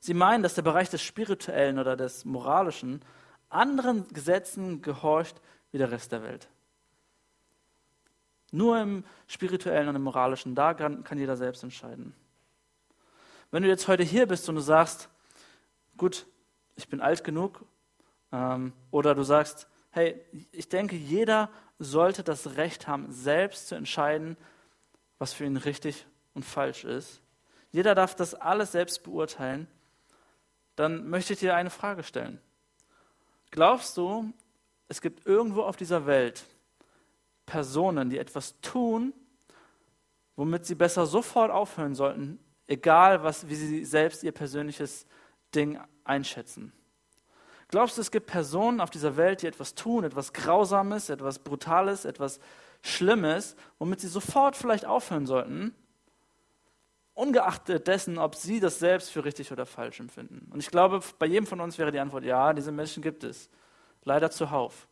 Sie 0.00 0.12
meinen, 0.12 0.42
dass 0.42 0.54
der 0.54 0.62
Bereich 0.62 0.90
des 0.90 1.00
Spirituellen 1.00 1.78
oder 1.78 1.96
des 1.96 2.26
Moralischen 2.26 3.00
anderen 3.48 4.06
Gesetzen 4.08 4.82
gehorcht 4.82 5.40
wie 5.72 5.78
der 5.78 5.90
Rest 5.90 6.12
der 6.12 6.22
Welt. 6.22 6.48
Nur 8.50 8.78
im 8.78 9.04
Spirituellen 9.26 9.88
und 9.88 9.96
im 9.96 10.02
Moralischen, 10.02 10.54
da 10.54 10.74
kann, 10.74 11.02
kann 11.04 11.18
jeder 11.18 11.36
selbst 11.36 11.62
entscheiden. 11.62 12.14
Wenn 13.50 13.62
du 13.62 13.68
jetzt 13.68 13.88
heute 13.88 14.02
hier 14.02 14.26
bist 14.26 14.48
und 14.48 14.56
du 14.56 14.60
sagst, 14.60 15.08
gut, 15.96 16.26
ich 16.76 16.88
bin 16.88 17.00
alt 17.00 17.24
genug, 17.24 17.64
ähm, 18.32 18.72
oder 18.90 19.14
du 19.14 19.22
sagst, 19.22 19.68
hey, 19.90 20.20
ich 20.52 20.68
denke, 20.68 20.96
jeder 20.96 21.50
sollte 21.78 22.22
das 22.22 22.56
Recht 22.56 22.86
haben, 22.86 23.10
selbst 23.10 23.68
zu 23.68 23.74
entscheiden, 23.74 24.36
was 25.18 25.32
für 25.32 25.44
ihn 25.44 25.56
richtig 25.56 26.06
und 26.34 26.44
falsch 26.44 26.84
ist. 26.84 27.20
Jeder 27.72 27.94
darf 27.94 28.14
das 28.14 28.34
alles 28.34 28.72
selbst 28.72 29.02
beurteilen. 29.02 29.66
Dann 30.76 31.08
möchte 31.08 31.32
ich 31.32 31.40
dir 31.40 31.54
eine 31.54 31.70
Frage 31.70 32.02
stellen. 32.02 32.40
Glaubst 33.50 33.96
du, 33.96 34.32
es 34.88 35.00
gibt 35.00 35.26
irgendwo 35.26 35.62
auf 35.62 35.76
dieser 35.76 36.06
Welt 36.06 36.44
Personen, 37.46 38.10
die 38.10 38.18
etwas 38.18 38.60
tun, 38.60 39.12
womit 40.36 40.66
sie 40.66 40.74
besser 40.74 41.06
sofort 41.06 41.50
aufhören 41.50 41.94
sollten, 41.94 42.38
egal 42.66 43.22
was, 43.22 43.48
wie 43.48 43.54
sie 43.54 43.84
selbst 43.84 44.22
ihr 44.22 44.32
persönliches 44.32 45.06
Ding 45.54 45.78
einschätzen. 46.04 46.72
Glaubst 47.68 47.96
du, 47.96 48.00
es 48.00 48.10
gibt 48.10 48.26
Personen 48.26 48.80
auf 48.80 48.90
dieser 48.90 49.16
Welt, 49.16 49.42
die 49.42 49.46
etwas 49.46 49.74
tun, 49.74 50.04
etwas 50.04 50.32
Grausames, 50.32 51.08
etwas 51.08 51.38
Brutales, 51.38 52.04
etwas 52.04 52.40
Schlimmes, 52.82 53.56
womit 53.78 54.00
sie 54.00 54.08
sofort 54.08 54.56
vielleicht 54.56 54.84
aufhören 54.84 55.26
sollten, 55.26 55.74
ungeachtet 57.14 57.86
dessen, 57.86 58.18
ob 58.18 58.34
sie 58.34 58.60
das 58.60 58.78
selbst 58.78 59.10
für 59.10 59.24
richtig 59.24 59.52
oder 59.52 59.66
falsch 59.66 60.00
empfinden? 60.00 60.50
Und 60.52 60.60
ich 60.60 60.70
glaube, 60.70 61.00
bei 61.18 61.26
jedem 61.26 61.46
von 61.46 61.60
uns 61.60 61.78
wäre 61.78 61.92
die 61.92 62.00
Antwort, 62.00 62.24
ja, 62.24 62.52
diese 62.52 62.72
Menschen 62.72 63.02
gibt 63.02 63.24
es. 63.24 63.48
Leider 64.02 64.30
zuhauf. 64.30 64.86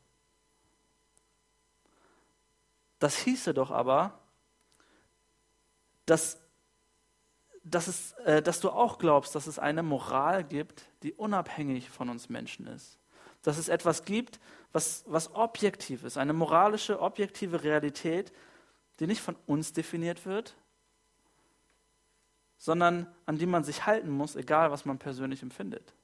Das 2.99 3.19
hieße 3.19 3.53
doch 3.53 3.73
aber, 3.73 4.21
dass, 6.07 6.41
dass, 7.65 7.89
es, 7.89 8.13
äh, 8.25 8.43
dass 8.43 8.61
du 8.61 8.71
auch 8.71 8.99
glaubst, 8.99 9.35
dass 9.35 9.47
es 9.47 9.59
eine 9.59 9.83
Moral 9.83 10.45
gibt, 10.45 10.85
die 11.03 11.13
unabhängig 11.13 11.91
von 11.91 12.09
uns 12.09 12.29
Menschen 12.29 12.67
ist. 12.67 12.99
Dass 13.43 13.59
es 13.59 13.69
etwas 13.69 14.05
gibt, 14.05 14.39
was, 14.73 15.05
was 15.07 15.35
objektiv 15.35 16.05
ist, 16.05 16.17
eine 16.17 16.33
moralische, 16.33 17.01
objektive 17.01 17.65
Realität, 17.65 18.33
die 19.01 19.07
nicht 19.07 19.21
von 19.21 19.37
uns 19.47 19.73
definiert 19.73 20.25
wird, 20.25 20.55
sondern 22.63 23.13
an 23.27 23.39
die 23.39 23.47
man 23.47 23.65
sich 23.65 23.87
halten 23.87 24.11
muss, 24.11 24.37
egal 24.37 24.71
was 24.71 24.85
man 24.85 24.99
persönlich 24.99 25.43
empfindet. 25.43 25.95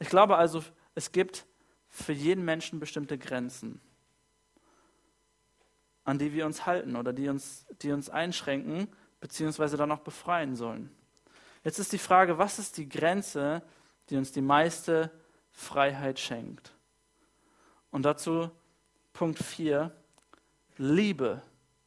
Ich 0.00 0.08
glaube 0.08 0.36
also, 0.36 0.64
es 0.96 1.12
gibt 1.12 1.46
für 1.88 2.12
jeden 2.12 2.44
Menschen 2.44 2.80
bestimmte 2.80 3.16
Grenzen 3.16 3.80
an 6.04 6.18
die 6.18 6.32
wir 6.32 6.46
uns 6.46 6.66
halten 6.66 6.96
oder 6.96 7.12
die 7.12 7.28
uns, 7.28 7.66
die 7.82 7.90
uns 7.90 8.10
einschränken, 8.10 8.88
beziehungsweise 9.20 9.76
dann 9.76 9.90
auch 9.90 10.00
befreien 10.00 10.54
sollen. 10.54 10.90
Jetzt 11.64 11.78
ist 11.78 11.92
die 11.92 11.98
Frage, 11.98 12.36
was 12.36 12.58
ist 12.58 12.76
die 12.76 12.88
Grenze, 12.88 13.62
die 14.10 14.16
uns 14.16 14.30
die 14.30 14.42
meiste 14.42 15.10
Freiheit 15.50 16.18
schenkt? 16.18 16.74
Und 17.90 18.02
dazu 18.02 18.50
Punkt 19.14 19.38
4, 19.38 19.90
Liebe 20.76 21.40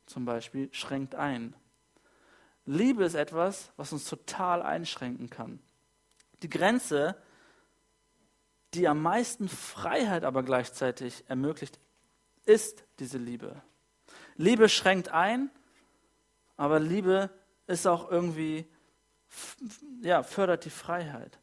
zum 0.07 0.25
Beispiel 0.25 0.69
schränkt 0.71 1.13
ein. 1.13 1.53
Liebe 2.67 3.05
ist 3.05 3.15
etwas, 3.15 3.71
was 3.77 3.93
uns 3.93 4.03
total 4.03 4.61
einschränken 4.61 5.29
kann. 5.29 5.59
Die 6.43 6.49
Grenze, 6.49 7.15
die 8.73 8.89
am 8.89 9.01
meisten 9.01 9.47
Freiheit 9.47 10.25
aber 10.25 10.43
gleichzeitig 10.43 11.23
ermöglicht, 11.29 11.79
ist 12.45 12.83
diese 12.99 13.17
Liebe. 13.17 13.61
Liebe 14.35 14.67
schränkt 14.67 15.09
ein, 15.09 15.49
aber 16.57 16.81
Liebe 16.81 17.29
ist 17.67 17.87
auch 17.87 18.11
irgendwie, 18.11 18.67
ja, 20.01 20.21
fördert 20.21 20.65
die 20.65 20.69
Freiheit. 20.69 21.39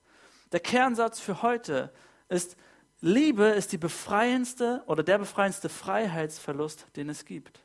Der 0.53 0.61
Kernsatz 0.61 1.21
für 1.21 1.41
heute 1.41 1.91
ist, 2.29 2.55
Liebe 3.01 3.47
ist 3.47 3.73
die 3.73 3.79
befreiendste 3.79 4.83
oder 4.87 5.03
der 5.03 5.17
befreiendste 5.17 5.71
Freiheitsverlust, 5.71 6.87
den 6.97 7.09
es 7.09 7.25
gibt. 7.25 7.61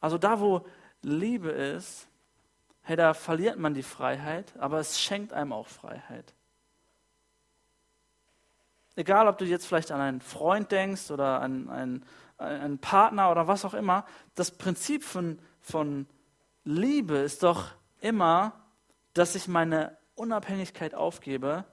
Also 0.00 0.16
da, 0.16 0.38
wo 0.38 0.64
Liebe 1.02 1.50
ist, 1.50 2.06
hey, 2.82 2.96
da 2.96 3.14
verliert 3.14 3.58
man 3.58 3.74
die 3.74 3.82
Freiheit, 3.82 4.52
aber 4.58 4.78
es 4.78 5.00
schenkt 5.00 5.32
einem 5.32 5.52
auch 5.52 5.68
Freiheit. 5.68 6.34
Egal, 8.94 9.26
ob 9.28 9.38
du 9.38 9.44
jetzt 9.44 9.66
vielleicht 9.66 9.90
an 9.90 10.00
einen 10.00 10.20
Freund 10.20 10.70
denkst 10.70 11.10
oder 11.10 11.40
an 11.40 11.70
einen 11.70 12.04
ein 12.42 12.78
Partner 12.78 13.30
oder 13.30 13.46
was 13.46 13.64
auch 13.64 13.74
immer, 13.74 14.04
das 14.34 14.50
Prinzip 14.50 15.04
von, 15.04 15.38
von 15.60 16.06
Liebe 16.64 17.16
ist 17.16 17.42
doch 17.42 17.68
immer, 18.00 18.52
dass 19.14 19.34
ich 19.34 19.48
meine 19.48 19.96
Unabhängigkeit 20.14 20.94
aufgebe, 20.94 21.64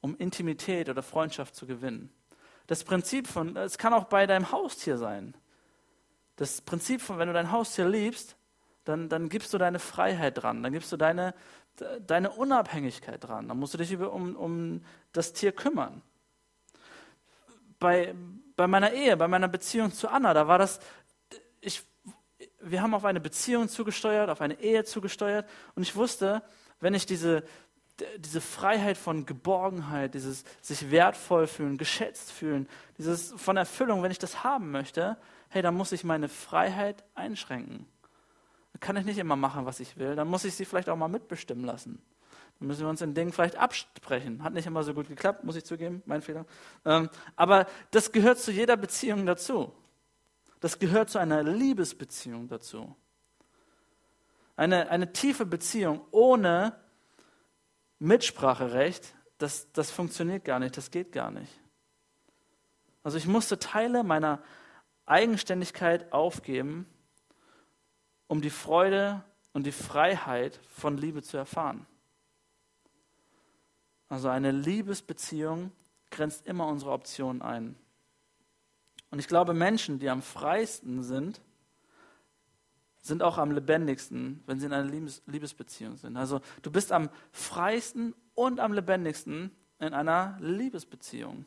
um 0.00 0.16
Intimität 0.16 0.88
oder 0.88 1.02
Freundschaft 1.02 1.54
zu 1.54 1.66
gewinnen. 1.66 2.12
Das 2.66 2.84
Prinzip 2.84 3.26
von, 3.26 3.56
es 3.56 3.78
kann 3.78 3.92
auch 3.92 4.04
bei 4.04 4.26
deinem 4.26 4.52
Haustier 4.52 4.96
sein. 4.96 5.34
Das 6.36 6.60
Prinzip 6.60 7.00
von, 7.00 7.18
wenn 7.18 7.28
du 7.28 7.34
dein 7.34 7.52
Haustier 7.52 7.88
liebst, 7.88 8.36
dann, 8.84 9.08
dann 9.08 9.28
gibst 9.28 9.52
du 9.54 9.58
deine 9.58 9.78
Freiheit 9.78 10.42
dran, 10.42 10.62
dann 10.62 10.72
gibst 10.72 10.90
du 10.92 10.96
deine, 10.96 11.34
deine 12.06 12.30
Unabhängigkeit 12.30 13.22
dran. 13.22 13.48
Dann 13.48 13.58
musst 13.58 13.74
du 13.74 13.78
dich 13.78 13.92
über, 13.92 14.12
um, 14.12 14.36
um 14.36 14.84
das 15.12 15.32
Tier 15.32 15.52
kümmern. 15.52 16.02
Bei, 17.78 18.14
bei 18.56 18.66
meiner 18.66 18.92
Ehe, 18.92 19.16
bei 19.16 19.28
meiner 19.28 19.48
Beziehung 19.48 19.92
zu 19.92 20.08
Anna, 20.08 20.34
da 20.34 20.46
war 20.46 20.58
das, 20.58 20.80
ich, 21.60 21.82
wir 22.60 22.82
haben 22.82 22.94
auf 22.94 23.04
eine 23.04 23.20
Beziehung 23.20 23.68
zugesteuert, 23.68 24.30
auf 24.30 24.40
eine 24.40 24.60
Ehe 24.60 24.84
zugesteuert 24.84 25.48
und 25.74 25.82
ich 25.82 25.96
wusste, 25.96 26.42
wenn 26.80 26.94
ich 26.94 27.06
diese, 27.06 27.44
diese 28.18 28.40
Freiheit 28.40 28.96
von 28.96 29.26
Geborgenheit, 29.26 30.14
dieses 30.14 30.44
sich 30.60 30.90
wertvoll 30.90 31.46
fühlen, 31.46 31.76
geschätzt 31.76 32.32
fühlen, 32.32 32.68
dieses 32.98 33.32
von 33.36 33.56
Erfüllung, 33.56 34.02
wenn 34.02 34.10
ich 34.10 34.18
das 34.18 34.44
haben 34.44 34.70
möchte, 34.70 35.16
hey, 35.48 35.62
dann 35.62 35.74
muss 35.74 35.92
ich 35.92 36.04
meine 36.04 36.28
Freiheit 36.28 37.04
einschränken. 37.14 37.86
Dann 38.72 38.80
kann 38.80 38.96
ich 38.96 39.04
nicht 39.04 39.18
immer 39.18 39.36
machen, 39.36 39.66
was 39.66 39.80
ich 39.80 39.96
will, 39.96 40.16
dann 40.16 40.28
muss 40.28 40.44
ich 40.44 40.54
sie 40.54 40.64
vielleicht 40.64 40.88
auch 40.88 40.96
mal 40.96 41.08
mitbestimmen 41.08 41.64
lassen. 41.64 42.02
Dann 42.58 42.68
müssen 42.68 42.82
wir 42.82 42.88
uns 42.88 43.02
in 43.02 43.14
Dingen 43.14 43.32
vielleicht 43.32 43.56
absprechen. 43.56 44.42
Hat 44.44 44.52
nicht 44.52 44.66
immer 44.66 44.82
so 44.82 44.94
gut 44.94 45.08
geklappt, 45.08 45.44
muss 45.44 45.56
ich 45.56 45.64
zugeben, 45.64 46.02
mein 46.06 46.22
Fehler. 46.22 46.46
Ähm, 46.84 47.10
aber 47.36 47.66
das 47.90 48.12
gehört 48.12 48.38
zu 48.38 48.52
jeder 48.52 48.76
Beziehung 48.76 49.26
dazu. 49.26 49.72
Das 50.60 50.78
gehört 50.78 51.10
zu 51.10 51.18
einer 51.18 51.42
Liebesbeziehung 51.42 52.48
dazu. 52.48 52.94
Eine, 54.54 54.90
eine 54.90 55.12
tiefe 55.12 55.44
Beziehung 55.44 56.02
ohne 56.12 56.76
Mitspracherecht, 57.98 59.14
das, 59.38 59.72
das 59.72 59.90
funktioniert 59.90 60.44
gar 60.44 60.58
nicht, 60.58 60.76
das 60.76 60.90
geht 60.90 61.10
gar 61.10 61.30
nicht. 61.30 61.60
Also 63.02 63.18
ich 63.18 63.26
musste 63.26 63.58
Teile 63.58 64.04
meiner 64.04 64.40
Eigenständigkeit 65.06 66.12
aufgeben, 66.12 66.86
um 68.28 68.40
die 68.40 68.50
Freude 68.50 69.22
und 69.52 69.66
die 69.66 69.72
Freiheit 69.72 70.60
von 70.68 70.96
Liebe 70.96 71.22
zu 71.22 71.36
erfahren. 71.36 71.86
Also 74.08 74.28
eine 74.28 74.50
Liebesbeziehung 74.50 75.72
grenzt 76.10 76.46
immer 76.46 76.66
unsere 76.66 76.92
Optionen 76.92 77.42
ein. 77.42 77.76
Und 79.10 79.18
ich 79.18 79.28
glaube, 79.28 79.54
Menschen, 79.54 79.98
die 79.98 80.08
am 80.08 80.22
freisten 80.22 81.02
sind, 81.02 81.40
sind 83.02 83.22
auch 83.22 83.36
am 83.36 83.50
lebendigsten, 83.50 84.42
wenn 84.46 84.60
sie 84.60 84.66
in 84.66 84.72
einer 84.72 84.88
Liebes 84.88 85.22
Liebesbeziehung 85.26 85.96
sind. 85.96 86.16
Also 86.16 86.40
du 86.62 86.70
bist 86.70 86.92
am 86.92 87.10
freisten 87.32 88.14
und 88.34 88.60
am 88.60 88.72
lebendigsten 88.72 89.50
in 89.80 89.92
einer 89.92 90.38
Liebesbeziehung. 90.40 91.44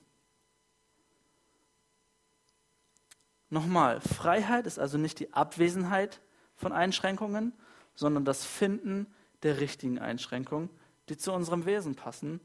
Nochmal, 3.50 4.02
Freiheit 4.02 4.68
ist 4.68 4.80
also 4.80 4.98
nicht 4.98 5.20
die 5.20 5.32
Abwesenheit 5.34 6.20
von 6.56 6.72
Einschränkungen, 6.72 7.54
sondern 7.96 8.26
das 8.26 8.46
Finden 8.46 9.08
der 9.44 9.60
richtigen 9.60 10.00
Einschränkungen, 10.00 10.70
die 11.10 11.18
zu 11.18 11.32
unserem 11.32 11.66
Wesen 11.66 11.96
passen 11.96 12.40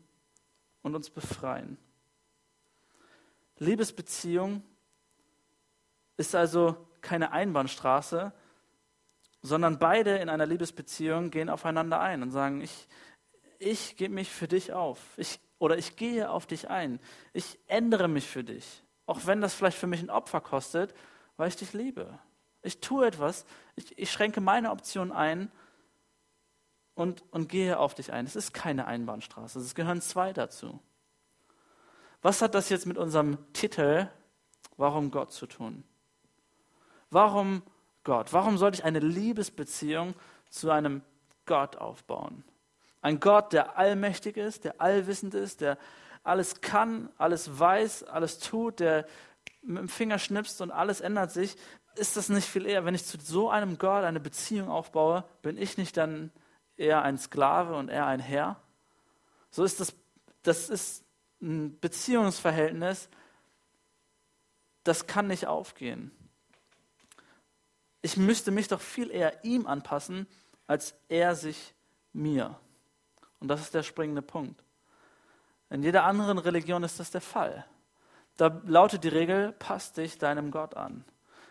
und 0.82 0.94
uns 0.94 1.10
befreien. 1.10 1.78
Liebesbeziehung 3.58 4.62
ist 6.16 6.34
also 6.34 6.76
keine 7.00 7.32
Einbahnstraße, 7.32 8.32
sondern 9.42 9.78
beide 9.78 10.16
in 10.16 10.28
einer 10.28 10.46
Liebesbeziehung 10.46 11.30
gehen 11.30 11.48
aufeinander 11.48 12.00
ein 12.00 12.22
und 12.22 12.30
sagen, 12.30 12.60
ich, 12.60 12.88
ich 13.58 13.96
gebe 13.96 14.14
mich 14.14 14.30
für 14.30 14.48
dich 14.48 14.72
auf. 14.72 14.98
Ich, 15.16 15.40
oder 15.58 15.78
ich 15.78 15.96
gehe 15.96 16.30
auf 16.30 16.46
dich 16.46 16.68
ein. 16.68 17.00
Ich 17.32 17.58
ändere 17.66 18.08
mich 18.08 18.26
für 18.26 18.44
dich. 18.44 18.82
Auch 19.06 19.26
wenn 19.26 19.40
das 19.40 19.54
vielleicht 19.54 19.78
für 19.78 19.86
mich 19.86 20.02
ein 20.02 20.10
Opfer 20.10 20.40
kostet, 20.40 20.94
weil 21.36 21.48
ich 21.48 21.56
dich 21.56 21.72
liebe. 21.72 22.18
Ich 22.62 22.80
tue 22.80 23.06
etwas, 23.06 23.46
ich, 23.76 23.98
ich 23.98 24.10
schränke 24.10 24.40
meine 24.40 24.70
Option 24.70 25.12
ein 25.12 25.50
und, 26.94 27.24
und 27.30 27.48
gehe 27.48 27.78
auf 27.78 27.94
dich 27.94 28.12
ein. 28.12 28.26
Es 28.26 28.36
ist 28.36 28.52
keine 28.52 28.86
Einbahnstraße, 28.86 29.58
es 29.58 29.74
gehören 29.74 30.00
zwei 30.00 30.32
dazu. 30.32 30.80
Was 32.22 32.42
hat 32.42 32.54
das 32.54 32.68
jetzt 32.68 32.86
mit 32.86 32.98
unserem 32.98 33.38
Titel 33.52 34.08
Warum 34.76 35.10
Gott 35.10 35.32
zu 35.32 35.46
tun? 35.46 35.84
Warum 37.10 37.62
Gott? 38.04 38.32
Warum 38.32 38.56
sollte 38.56 38.78
ich 38.78 38.84
eine 38.84 39.00
Liebesbeziehung 39.00 40.14
zu 40.48 40.70
einem 40.70 41.02
Gott 41.46 41.76
aufbauen? 41.76 42.44
Ein 43.02 43.20
Gott, 43.20 43.52
der 43.52 43.78
allmächtig 43.78 44.36
ist, 44.36 44.64
der 44.64 44.80
allwissend 44.80 45.34
ist, 45.34 45.60
der 45.60 45.78
alles 46.22 46.60
kann, 46.60 47.10
alles 47.16 47.58
weiß, 47.58 48.04
alles 48.04 48.38
tut, 48.38 48.80
der 48.80 49.06
mit 49.62 49.78
dem 49.78 49.88
Finger 49.88 50.18
schnipst 50.18 50.60
und 50.60 50.70
alles 50.70 51.00
ändert 51.00 51.32
sich. 51.32 51.56
Ist 51.96 52.16
das 52.16 52.28
nicht 52.28 52.48
viel 52.48 52.66
eher, 52.66 52.84
wenn 52.84 52.94
ich 52.94 53.04
zu 53.04 53.18
so 53.20 53.50
einem 53.50 53.78
Gott 53.78 54.04
eine 54.04 54.20
Beziehung 54.20 54.68
aufbaue, 54.68 55.24
bin 55.42 55.58
ich 55.58 55.76
nicht 55.76 55.96
dann 55.96 56.30
eher 56.76 57.02
ein 57.02 57.18
Sklave 57.18 57.74
und 57.74 57.88
eher 57.88 58.06
ein 58.06 58.20
Herr. 58.20 58.56
So 59.50 59.64
ist 59.64 59.80
das, 59.80 59.94
das 60.42 60.70
ist 60.70 61.04
ein 61.42 61.78
Beziehungsverhältnis, 61.80 63.08
das 64.84 65.06
kann 65.06 65.26
nicht 65.26 65.46
aufgehen. 65.46 66.10
Ich 68.02 68.16
müsste 68.16 68.50
mich 68.50 68.68
doch 68.68 68.80
viel 68.80 69.10
eher 69.10 69.44
ihm 69.44 69.66
anpassen, 69.66 70.26
als 70.66 70.94
er 71.08 71.34
sich 71.34 71.74
mir. 72.12 72.58
Und 73.40 73.48
das 73.48 73.60
ist 73.60 73.74
der 73.74 73.82
springende 73.82 74.22
Punkt. 74.22 74.62
In 75.68 75.82
jeder 75.82 76.04
anderen 76.04 76.38
Religion 76.38 76.82
ist 76.82 76.98
das 76.98 77.10
der 77.10 77.20
Fall. 77.20 77.64
Da 78.40 78.62
lautet 78.64 79.04
die 79.04 79.08
Regel, 79.08 79.52
passt 79.52 79.98
dich 79.98 80.16
deinem 80.16 80.50
Gott 80.50 80.74
an. 80.74 81.04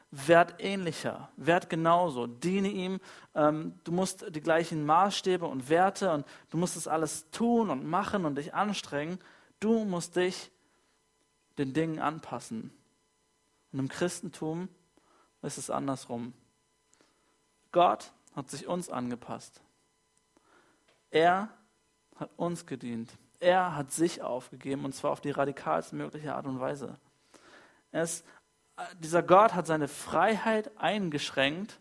Werd 0.09 0.55
ähnlicher, 0.57 1.29
werd 1.37 1.69
genauso, 1.69 2.25
diene 2.25 2.69
ihm. 2.69 2.99
Ähm, 3.35 3.79
du 3.83 3.91
musst 3.91 4.25
die 4.35 4.41
gleichen 4.41 4.87
Maßstäbe 4.87 5.45
und 5.45 5.69
Werte 5.69 6.11
und 6.11 6.25
du 6.49 6.57
musst 6.57 6.75
es 6.75 6.87
alles 6.87 7.29
tun 7.29 7.69
und 7.69 7.85
machen 7.85 8.25
und 8.25 8.39
dich 8.39 8.55
anstrengen. 8.55 9.19
Du 9.59 9.85
musst 9.85 10.15
dich 10.15 10.49
den 11.59 11.73
Dingen 11.73 11.99
anpassen. 11.99 12.71
Und 13.71 13.77
im 13.77 13.87
Christentum 13.87 14.67
ist 15.43 15.59
es 15.59 15.69
andersrum. 15.69 16.33
Gott 17.71 18.11
hat 18.35 18.49
sich 18.49 18.65
uns 18.65 18.89
angepasst. 18.89 19.61
Er 21.11 21.49
hat 22.15 22.31
uns 22.35 22.65
gedient. 22.65 23.13
Er 23.39 23.75
hat 23.75 23.91
sich 23.91 24.21
aufgegeben 24.21 24.85
und 24.85 24.93
zwar 24.93 25.11
auf 25.11 25.21
die 25.21 25.31
radikalst 25.31 25.93
mögliche 25.93 26.35
Art 26.35 26.45
und 26.45 26.59
Weise. 26.59 26.97
Ist, 27.91 28.25
dieser 28.99 29.23
Gott 29.23 29.53
hat 29.53 29.65
seine 29.65 29.87
Freiheit 29.87 30.71
eingeschränkt 30.77 31.79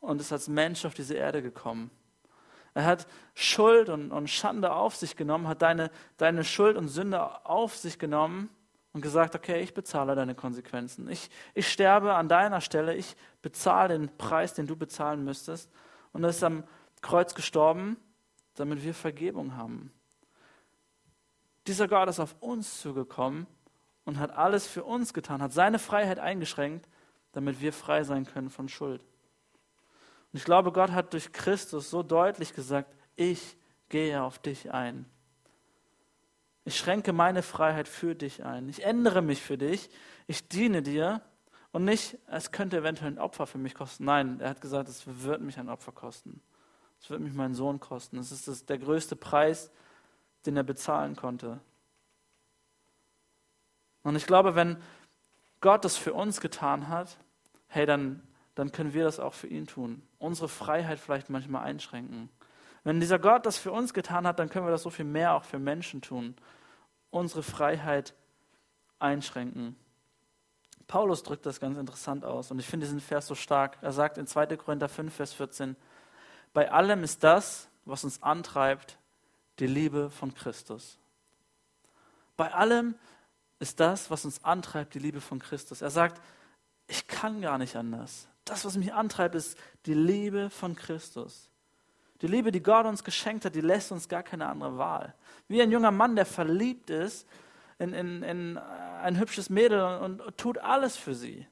und 0.00 0.20
ist 0.20 0.32
als 0.32 0.48
Mensch 0.48 0.84
auf 0.84 0.94
diese 0.94 1.14
Erde 1.14 1.42
gekommen. 1.42 1.90
Er 2.74 2.84
hat 2.84 3.06
Schuld 3.34 3.88
und, 3.88 4.10
und 4.10 4.28
Schande 4.28 4.72
auf 4.72 4.96
sich 4.96 5.16
genommen, 5.16 5.46
hat 5.46 5.62
deine, 5.62 5.90
deine 6.16 6.42
Schuld 6.42 6.76
und 6.76 6.88
Sünde 6.88 7.46
auf 7.46 7.76
sich 7.76 7.98
genommen 8.00 8.50
und 8.92 9.00
gesagt, 9.00 9.36
okay, 9.36 9.60
ich 9.60 9.74
bezahle 9.74 10.16
deine 10.16 10.34
Konsequenzen. 10.34 11.08
Ich, 11.08 11.30
ich 11.54 11.70
sterbe 11.70 12.14
an 12.14 12.28
deiner 12.28 12.60
Stelle, 12.60 12.94
ich 12.94 13.16
bezahle 13.42 13.96
den 13.96 14.16
Preis, 14.18 14.54
den 14.54 14.66
du 14.66 14.76
bezahlen 14.76 15.24
müsstest. 15.24 15.70
Und 16.12 16.24
er 16.24 16.30
ist 16.30 16.42
am 16.42 16.64
Kreuz 17.00 17.34
gestorben, 17.34 17.96
damit 18.54 18.82
wir 18.82 18.94
Vergebung 18.94 19.56
haben. 19.56 19.92
Dieser 21.66 21.88
Gott 21.88 22.08
ist 22.08 22.20
auf 22.20 22.36
uns 22.40 22.80
zugekommen 22.80 23.46
und 24.04 24.18
hat 24.18 24.32
alles 24.32 24.66
für 24.66 24.84
uns 24.84 25.14
getan, 25.14 25.42
hat 25.42 25.52
seine 25.52 25.78
Freiheit 25.78 26.18
eingeschränkt, 26.18 26.88
damit 27.32 27.60
wir 27.60 27.72
frei 27.72 28.04
sein 28.04 28.26
können 28.26 28.50
von 28.50 28.68
Schuld. 28.68 29.02
Und 30.32 30.38
ich 30.38 30.44
glaube, 30.44 30.72
Gott 30.72 30.92
hat 30.92 31.12
durch 31.12 31.32
Christus 31.32 31.90
so 31.90 32.02
deutlich 32.02 32.54
gesagt, 32.54 32.94
ich 33.16 33.56
gehe 33.88 34.22
auf 34.22 34.38
dich 34.38 34.72
ein. 34.72 35.06
Ich 36.64 36.76
schränke 36.76 37.12
meine 37.12 37.42
Freiheit 37.42 37.88
für 37.88 38.14
dich 38.14 38.44
ein. 38.44 38.68
Ich 38.68 38.84
ändere 38.84 39.22
mich 39.22 39.42
für 39.42 39.58
dich. 39.58 39.90
Ich 40.26 40.48
diene 40.48 40.82
dir. 40.82 41.20
Und 41.72 41.84
nicht, 41.84 42.18
es 42.28 42.52
könnte 42.52 42.78
eventuell 42.78 43.12
ein 43.12 43.18
Opfer 43.18 43.46
für 43.46 43.58
mich 43.58 43.74
kosten. 43.74 44.04
Nein, 44.04 44.40
er 44.40 44.50
hat 44.50 44.60
gesagt, 44.60 44.88
es 44.88 45.04
wird 45.06 45.40
mich 45.40 45.58
ein 45.58 45.68
Opfer 45.68 45.92
kosten. 45.92 46.40
Es 47.00 47.10
wird 47.10 47.20
mich 47.20 47.34
meinen 47.34 47.54
Sohn 47.54 47.80
kosten. 47.80 48.18
Es 48.18 48.32
ist 48.32 48.70
der 48.70 48.78
größte 48.78 49.16
Preis, 49.16 49.70
den 50.46 50.56
er 50.56 50.62
bezahlen 50.62 51.16
konnte. 51.16 51.60
Und 54.02 54.16
ich 54.16 54.26
glaube, 54.26 54.54
wenn 54.54 54.76
Gott 55.60 55.84
das 55.84 55.96
für 55.96 56.12
uns 56.12 56.40
getan 56.40 56.88
hat, 56.88 57.16
hey, 57.68 57.86
dann, 57.86 58.22
dann 58.54 58.70
können 58.70 58.92
wir 58.92 59.04
das 59.04 59.18
auch 59.18 59.34
für 59.34 59.46
ihn 59.46 59.66
tun. 59.66 60.02
Unsere 60.18 60.48
Freiheit 60.48 60.98
vielleicht 60.98 61.30
manchmal 61.30 61.64
einschränken. 61.64 62.28
Wenn 62.84 63.00
dieser 63.00 63.18
Gott 63.18 63.46
das 63.46 63.56
für 63.56 63.72
uns 63.72 63.94
getan 63.94 64.26
hat, 64.26 64.38
dann 64.38 64.50
können 64.50 64.66
wir 64.66 64.70
das 64.70 64.82
so 64.82 64.90
viel 64.90 65.06
mehr 65.06 65.34
auch 65.34 65.44
für 65.44 65.58
Menschen 65.58 66.02
tun. 66.02 66.36
Unsere 67.10 67.42
Freiheit 67.42 68.14
einschränken. 68.98 69.74
Paulus 70.86 71.22
drückt 71.22 71.46
das 71.46 71.60
ganz 71.60 71.78
interessant 71.78 72.24
aus 72.26 72.50
und 72.50 72.58
ich 72.58 72.66
finde 72.66 72.84
diesen 72.84 73.00
Vers 73.00 73.26
so 73.26 73.34
stark. 73.34 73.78
Er 73.80 73.92
sagt 73.92 74.18
in 74.18 74.26
2. 74.26 74.58
Korinther 74.58 74.90
5, 74.90 75.14
Vers 75.14 75.32
14, 75.32 75.76
bei 76.52 76.70
allem 76.70 77.02
ist 77.02 77.24
das, 77.24 77.68
was 77.86 78.04
uns 78.04 78.22
antreibt, 78.22 78.98
die 79.58 79.66
Liebe 79.66 80.10
von 80.10 80.34
Christus. 80.34 80.98
Bei 82.36 82.52
allem 82.52 82.94
ist 83.58 83.80
das, 83.80 84.10
was 84.10 84.24
uns 84.24 84.42
antreibt, 84.44 84.94
die 84.94 84.98
Liebe 84.98 85.20
von 85.20 85.38
Christus. 85.38 85.82
Er 85.82 85.90
sagt, 85.90 86.20
ich 86.86 87.06
kann 87.06 87.40
gar 87.40 87.58
nicht 87.58 87.76
anders. 87.76 88.28
Das, 88.44 88.64
was 88.64 88.76
mich 88.76 88.92
antreibt, 88.92 89.34
ist 89.34 89.56
die 89.86 89.94
Liebe 89.94 90.50
von 90.50 90.76
Christus. 90.76 91.48
Die 92.20 92.26
Liebe, 92.26 92.52
die 92.52 92.62
Gott 92.62 92.86
uns 92.86 93.04
geschenkt 93.04 93.44
hat, 93.44 93.54
die 93.54 93.60
lässt 93.60 93.92
uns 93.92 94.08
gar 94.08 94.22
keine 94.22 94.46
andere 94.46 94.78
Wahl. 94.78 95.14
Wie 95.48 95.62
ein 95.62 95.70
junger 95.70 95.90
Mann, 95.90 96.16
der 96.16 96.26
verliebt 96.26 96.90
ist 96.90 97.26
in, 97.78 97.92
in, 97.92 98.22
in 98.22 98.58
ein 98.58 99.18
hübsches 99.18 99.50
Mädel 99.50 99.82
und, 99.82 100.20
und 100.20 100.38
tut 100.38 100.58
alles 100.58 100.96
für 100.96 101.14
sie. 101.14 101.46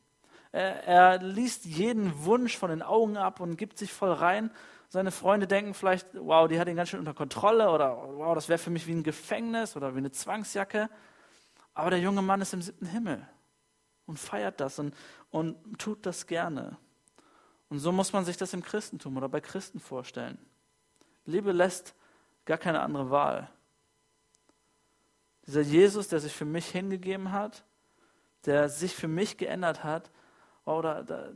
Er, 0.52 0.84
er 0.84 1.18
liest 1.18 1.64
jeden 1.64 2.24
Wunsch 2.24 2.56
von 2.56 2.70
den 2.70 2.82
Augen 2.82 3.16
ab 3.16 3.40
und 3.40 3.56
gibt 3.56 3.78
sich 3.78 3.92
voll 3.92 4.12
rein. 4.12 4.50
Seine 4.92 5.11
Freunde 5.11 5.46
denken 5.46 5.72
vielleicht, 5.72 6.07
wow, 6.12 6.46
die 6.46 6.61
hat 6.61 6.68
ihn 6.68 6.76
ganz 6.76 6.90
schön 6.90 6.98
unter 6.98 7.14
Kontrolle 7.14 7.70
oder 7.70 7.96
wow, 7.96 8.35
das 8.35 8.50
wäre 8.50 8.59
für 8.59 8.68
mich 8.68 8.87
wie 8.87 8.92
ein 8.92 9.02
Gefängnis 9.02 9.74
oder 9.74 9.94
wie 9.94 10.00
eine 10.00 10.11
Zwangsjacke. 10.11 10.90
Aber 11.72 11.88
der 11.88 11.98
junge 11.98 12.20
Mann 12.20 12.42
ist 12.42 12.52
im 12.52 12.61
siebten 12.61 12.85
Himmel 12.85 13.26
und 14.05 14.18
feiert 14.18 14.61
das 14.61 14.78
und, 14.78 14.94
und 15.31 15.78
tut 15.78 16.05
das 16.05 16.26
gerne. 16.26 16.76
Und 17.70 17.78
so 17.78 17.90
muss 17.90 18.12
man 18.12 18.26
sich 18.26 18.37
das 18.37 18.52
im 18.52 18.62
Christentum 18.62 19.16
oder 19.16 19.31
bei 19.31 19.40
Christen 19.40 19.81
vorstellen. 19.81 20.37
Liebe 21.24 21.52
lässt 21.52 21.94
gar 22.44 22.59
keine 22.59 22.83
andere 22.83 23.11
Wahl. 23.11 23.48
Dieser 25.46 25.62
Jesus, 25.62 26.09
der 26.09 26.20
sich 26.20 26.35
für 26.35 26.44
mich 26.44 26.68
hingegeben 26.68 27.33
hat, 27.33 27.64
der 28.44 28.68
sich 28.68 28.94
für 28.94 29.09
mich 29.09 29.38
geändert 29.38 29.85
hat, 29.85 30.11
oder 30.66 31.02
der, 31.02 31.33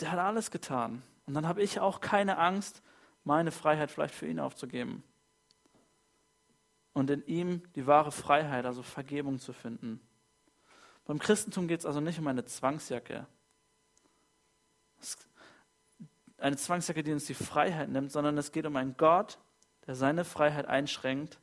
der 0.00 0.12
hat 0.12 0.18
alles 0.18 0.50
getan. 0.50 1.02
Und 1.26 1.34
dann 1.34 1.46
habe 1.48 1.62
ich 1.62 1.80
auch 1.80 2.00
keine 2.00 2.38
Angst, 2.38 2.82
meine 3.24 3.50
Freiheit 3.50 3.90
vielleicht 3.90 4.14
für 4.14 4.26
ihn 4.26 4.38
aufzugeben. 4.38 5.02
Und 6.92 7.10
in 7.10 7.24
ihm 7.26 7.62
die 7.74 7.86
wahre 7.86 8.12
Freiheit, 8.12 8.66
also 8.66 8.82
Vergebung 8.82 9.38
zu 9.38 9.52
finden. 9.52 10.00
Beim 11.06 11.18
Christentum 11.18 11.68
geht 11.68 11.80
es 11.80 11.86
also 11.86 12.00
nicht 12.00 12.18
um 12.18 12.26
eine 12.26 12.44
Zwangsjacke. 12.44 13.26
Eine 16.38 16.56
Zwangsjacke, 16.56 17.02
die 17.02 17.12
uns 17.12 17.26
die 17.26 17.34
Freiheit 17.34 17.88
nimmt, 17.88 18.12
sondern 18.12 18.38
es 18.38 18.52
geht 18.52 18.66
um 18.66 18.76
einen 18.76 18.96
Gott, 18.96 19.38
der 19.86 19.94
seine 19.94 20.24
Freiheit 20.24 20.66
einschränkt, 20.66 21.38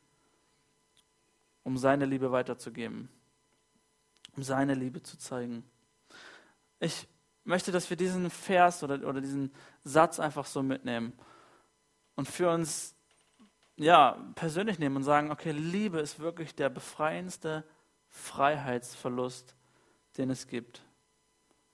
um 1.64 1.78
seine 1.78 2.06
Liebe 2.06 2.32
weiterzugeben, 2.32 3.10
um 4.36 4.44
seine 4.44 4.74
Liebe 4.74 5.04
zu 5.04 5.18
zeigen. 5.18 5.64
Ich 6.80 7.08
möchte, 7.44 7.72
dass 7.72 7.90
wir 7.90 7.98
diesen 7.98 8.30
Vers 8.30 8.84
oder, 8.84 9.08
oder 9.08 9.22
diesen 9.22 9.52
Satz 9.84 10.20
einfach 10.20 10.46
so 10.46 10.62
mitnehmen 10.62 11.14
und 12.16 12.28
für 12.28 12.50
uns 12.50 12.96
ja, 13.76 14.32
persönlich 14.36 14.78
nehmen 14.78 14.98
und 14.98 15.04
sagen, 15.04 15.32
okay, 15.32 15.52
Liebe 15.52 16.00
ist 16.00 16.20
wirklich 16.20 16.54
der 16.56 16.70
befreiendste 16.70 17.64
Freiheitsverlust, 18.10 19.56
den 20.18 20.30
es 20.30 20.48
gibt. 20.48 20.84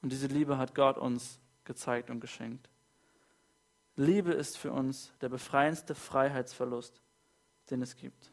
Und 0.01 0.11
diese 0.11 0.27
Liebe 0.27 0.57
hat 0.57 0.75
Gott 0.75 0.97
uns 0.97 1.39
gezeigt 1.65 2.09
und 2.09 2.21
geschenkt. 2.21 2.69
Liebe 3.95 4.31
ist 4.31 4.57
für 4.57 4.71
uns 4.71 5.11
der 5.21 5.29
befreiendste 5.29 5.95
Freiheitsverlust, 5.95 7.01
den 7.71 7.81
es 7.81 7.95
gibt. 7.95 8.31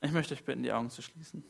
Ich 0.00 0.10
möchte 0.10 0.34
euch 0.34 0.44
bitten, 0.44 0.62
die 0.62 0.72
Augen 0.72 0.90
zu 0.90 1.02
schließen. 1.02 1.44